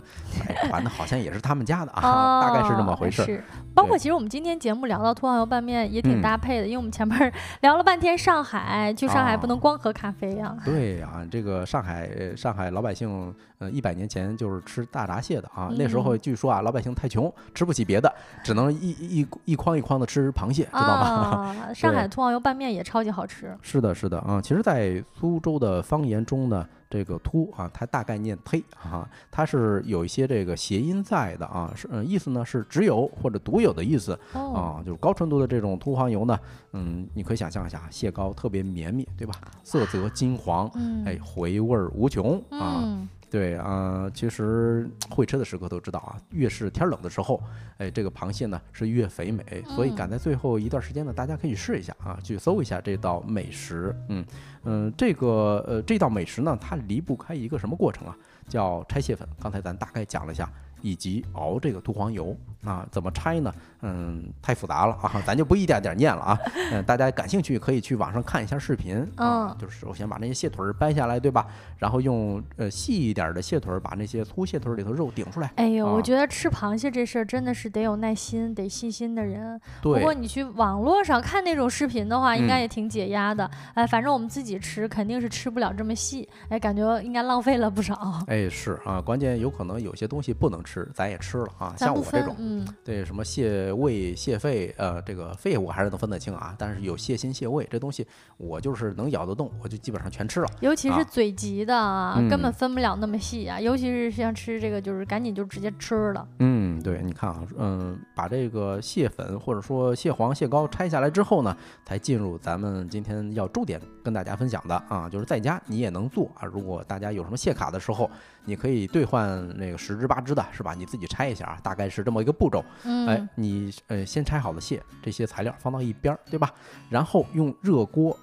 [0.67, 3.43] 传的好像也是他们家的啊，大概是这么回事。
[3.73, 10.55] 包括其实我们今天节目聊到秃黄油拌面也挺搭配的，因为我们前面聊了半天上海，去上海不能光喝咖啡呀。
[10.63, 15.71] 对啊，这个上海上海老百姓，呃，一百年前就是吃大闸蟹的啊。
[15.77, 18.10] 那时候据说啊，老百姓太穷，吃不起别的，
[18.43, 21.55] 只能一一一筐一筐的吃螃蟹，知道吗？
[21.73, 23.57] 上海秃黄油拌面也超级好吃。
[23.61, 24.41] 是的，是的啊。
[24.41, 26.67] 其实，在苏州的方言中呢。
[26.91, 36.37] 这个秃啊，它大概念忒啊，它是有一些这个谐音在的啊，是意思呢是只有或者独有的意思啊，就是高纯度的这种秃黄油呢，
[36.73, 39.35] 嗯，你可以想象一下，蟹膏特别绵密，对吧？
[39.63, 40.69] 色泽金黄，
[41.05, 42.83] 哎，回味无穷啊。
[43.31, 47.41] 对啊，其实会吃的食客都知道啊，越是天冷的时候，
[47.77, 53.95] 哎，这个螃蟹呢是越肥美，所以赶在最后一段时间呢，大家可以试一下啊，去搜一下这道美食。
[54.09, 54.25] 嗯
[54.65, 58.15] 嗯，这个呃这道美食呢，它离不开一个什么过程啊？
[58.49, 59.25] 叫拆蟹粉。
[59.41, 60.47] 刚才咱大概讲了一下。
[60.83, 63.53] 以及熬这个秃黄油啊，怎么拆呢？
[63.81, 66.39] 嗯，太复杂了啊，咱就不一点点念了啊。
[66.71, 71.47] 嗯，大家感兴趣可以去网上看一下视频啊，嗯就是首先把那些蟹腿儿掰下来，对吧？
[71.77, 75.51] 然后用呃细一点的蟹腿儿把那些粗蟹腿儿里头肉顶出来。
[75.55, 79.59] 哎呦，我啊觉得吃螃蟹这事儿真的是得有耐心、得细心的人。
[79.81, 83.49] 不对过，你去网络上看那种视频的话，应该嗯也挺解压的。
[83.73, 88.21] 哎，反正我们自己吃肯定是吃不了这么细，哎，感觉应该浪费了不少。
[88.27, 91.73] 哎是啊，关键有可能有些东西不能吃，咱也吃了啊。
[91.77, 98.05] 像我这种，，嗯，对什么蟹胃、蟹肺，呃，这个肺我还是能分得清啊，但是有蟹心、蟹胃这东西，
[98.37, 100.47] 我就是能咬得动，我就基本上全吃了。
[100.61, 103.59] 尤其是啊嘴急的啊，根本嗯分不了那么细啊。
[103.59, 106.27] 尤其是像吃这个，就是赶紧就直接吃了。
[106.39, 111.55] 嗯，对，你看啊，嗯，把这个蟹粉或者说蟹黄、蟹膏拆下来之后呢，
[111.85, 116.45] 才进入咱们今天要重点跟大家分享的啊，就是在家你也能做啊。
[116.45, 118.09] 如果大家有什么蟹卡的时候，
[118.45, 120.73] 你可以兑换那个十只八只的，是吧？
[120.73, 122.63] 你自己拆一下啊，大概是这么一个步骤。
[122.83, 126.51] 嗯，哎，你呃先拆好的蟹，这些材料放到一边儿，对吧？
[126.89, 128.17] 然后用热锅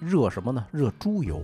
[0.00, 0.64] 热什么呢？
[0.72, 1.42] 热猪油。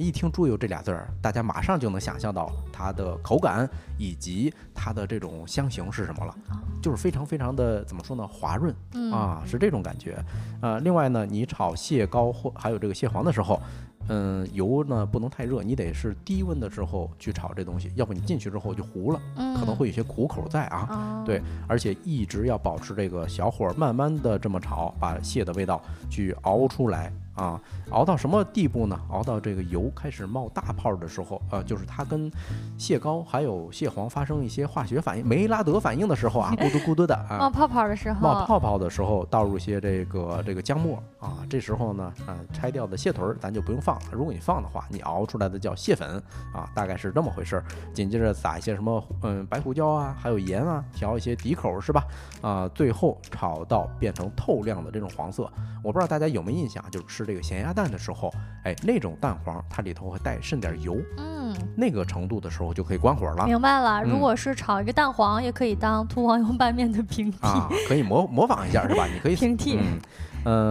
[0.00, 6.32] 一听猪油这俩字儿，大家马上就能想象到它的口感以及它的这种香型是什么了，
[6.80, 10.16] 就是非常非常的怎么说呢，滑润嗯啊，是这种感觉。
[10.62, 13.60] 呃，另外呢，你炒蟹膏或还有这个蟹黄的时候，
[14.08, 20.78] 嗯，油呢不能太热，你得是低温的时候去炒这东西，要不你进去之后就糊了，可能嗯会有些苦口在啊。
[20.88, 27.60] 啊，对，而且一直要保持这个小火儿，慢慢的这么炒，把蟹的味道去熬出来啊。
[27.90, 29.00] 熬到什么地步呢？
[29.08, 32.30] 熬到这个油开始冒大泡的时候，呃，就是它跟
[32.76, 37.50] 蟹膏还有蟹黄发生一些化学反应，梅拉德反应的时候啊，咕嘟咕嘟的啊冒。
[37.50, 44.02] 泡泡的时候，冒泡泡的时候，倒入一些这个这个姜末啊，这时候呢，啊、拆掉的蟹腿儿咱就不用放了。
[44.12, 46.22] 如果你放的话，你熬出来的叫蟹粉
[46.52, 47.64] 啊，大概是这么回事儿。
[47.94, 52.04] 紧接着撒一些什么嗯白胡椒啊，还有盐啊，调一些底口是吧？
[52.42, 55.50] 啊，最后炒到变成透亮的这种黄色。
[55.82, 58.32] 我不知道大家有没有印象，就是吃这个咸鸭蛋的时候，
[58.64, 63.44] 哎，那种蛋黄它里头会带渗点油，嗯，那个程度的时候就可以关火了。
[63.44, 64.02] 明白了。
[64.02, 67.38] 如嗯果是炒一个蛋黄，也可以当秃黄油拌面的平替。
[67.42, 69.06] 啊，可以模模仿一下是吧？
[69.12, 70.00] 你可以平替嗯，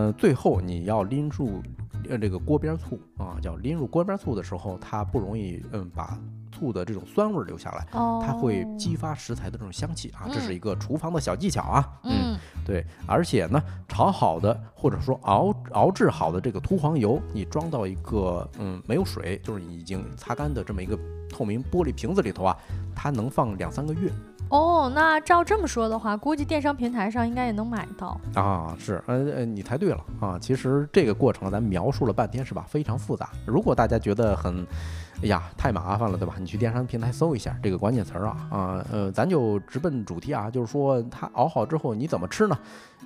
[0.08, 1.62] 呃，最后你要拎住
[2.10, 6.18] 呃这个锅边醋啊，叫拎入锅边醋的时候，它不容易嗯把
[6.52, 11.88] 醋的这种酸味儿留下来，哦，它会激发食材的这种香气啊，这是嗯一个厨房的小技巧啊。
[12.04, 12.37] 嗯
[12.68, 21.00] 对，而且呢，炒好的或者说熬熬制好的这个秃黄油，你装到一个嗯没有水，就是已经擦干的这么一个
[21.30, 22.58] 透明玻璃瓶子里头啊，
[22.94, 24.12] 它能放两三个月。
[24.50, 28.20] 哦，那照这么说的话，估计电商平台上应该也能买到。
[28.34, 30.38] 啊，是，呃呃，你猜对了啊。
[30.38, 32.66] 其实这个过程咱描述了半天是吧？
[32.68, 33.30] 非常复杂。
[33.46, 34.68] 如果大家觉得很，
[35.24, 36.36] 哎呀，太麻烦了，对吧？
[36.40, 42.58] 你去电商平台搜一下这个关键词儿啊，啊，呃，咱就直奔主题啊，就是说它熬好之后你怎么吃呢？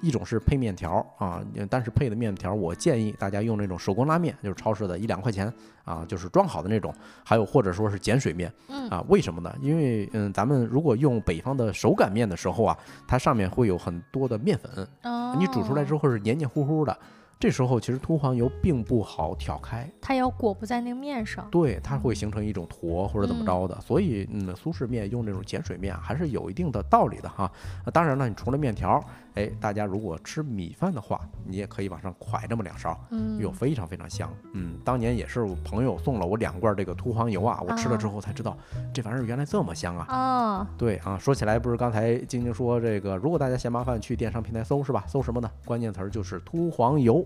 [0.02, 5.52] 一种是配面条啊，但是配的面条我建议大家用那种手工拉面，就是超市的一两块钱
[5.86, 6.94] 啊，就是装好的那种，
[7.24, 8.52] 还有或者说是碱水面。
[8.68, 9.54] 嗯啊，为什么呢？
[9.62, 16.98] 因为嗯，咱们如果用北方的手擀面的时候啊，它上面会有很多的面粉，哦，你煮出来之后是黏黏糊糊的，
[17.42, 21.48] 这时候其实秃黄油并不好挑开，它要裹不在那个面上。
[21.50, 27.52] 对，它会形成一种坨或者怎么嗯着的，所以嗯，苏式面用这种碱水面啊还是有一定的道理的哈。
[27.84, 34.32] 那当然了，你除了面条，哎，大家如果吃米饭的话，你也可以往上蒯这么两勺，嗯，哟，非常非常香。
[34.54, 38.56] 嗯，当年也是我朋友送了我两罐这个秃黄油啊，我吃了之后才知道，
[38.94, 40.06] 这玩意儿原来这么香啊。
[40.10, 45.04] 哦，对啊，说起来不是刚才晶晶说这个，如果大家嫌麻烦，去电商平台搜是吧？
[45.08, 45.50] 搜什么呢？
[45.66, 47.26] 关键词儿就是秃黄油。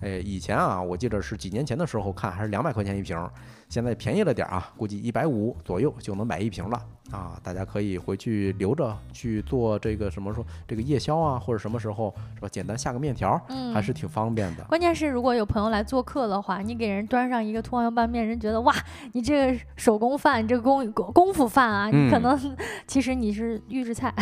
[0.00, 3.16] 哎，以前啊，我记得是几年前的时候看还是两百块钱一瓶，
[3.70, 7.40] 现在便宜了点儿啊，估计一百五左右就能买一瓶了啊。
[7.42, 12.48] 大家可以回去留着去做这个什么说这个夜宵啊，或者什么时候是吧？
[12.48, 14.64] 简单下个面条，嗯，还是挺方便的。
[14.64, 18.74] 关键是，如果有朋友来做客的话，你给人端上一个葱油拌面，人觉得哇，
[19.12, 22.56] 你这个手工饭，你这个功功功夫饭啊，你可嗯能
[22.88, 24.12] 其实你是预制菜。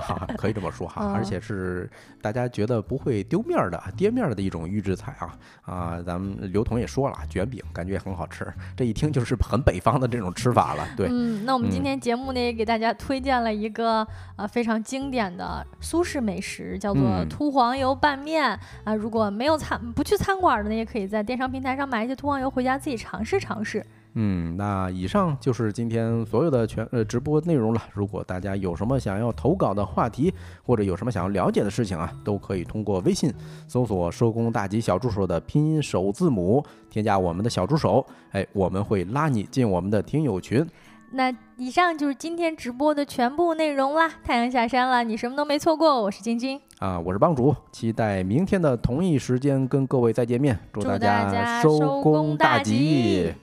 [0.36, 1.90] 可以这么说哈，而嗯且是
[2.20, 6.02] 大家觉得不会丢面儿的、跌面儿的一种预制菜啊啊！
[6.02, 8.46] 咱们刘同也说了，卷饼感觉也很好吃，
[8.76, 10.86] 这一听就是很北方的这种吃法了。
[10.96, 23.84] 对，嗯，那我们今天节目呢也给大家推荐了一个呃非常经典的苏式美食，叫做秃黄油拌面啊、如果没有餐不去餐馆的呢，也可以在电商平台上买一些秃黄油回家自己尝试尝试。
[24.14, 27.80] 嗯那以上就是今天所有的全呃直播内容了。
[27.94, 30.32] 如果大家有什么想要投稿的话题
[30.62, 33.32] 或者有什么想要了解的事情啊都可以通过微信
[33.68, 40.66] 搜索收工大吉小助手的拼音首字母添加我们的小助手诶我们会拉你进我们的听友群
[41.12, 46.60] 那以上就是今天直播的全部内容啦太阳下山了你什么都没错过我是晶晶。
[46.78, 53.34] 啊我是帮主期待明天的同一时间跟各位再见面祝大家收工大吉。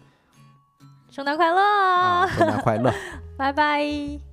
[1.17, 2.93] 圣诞快乐，圣诞快乐，
[3.35, 4.26] 拜拜。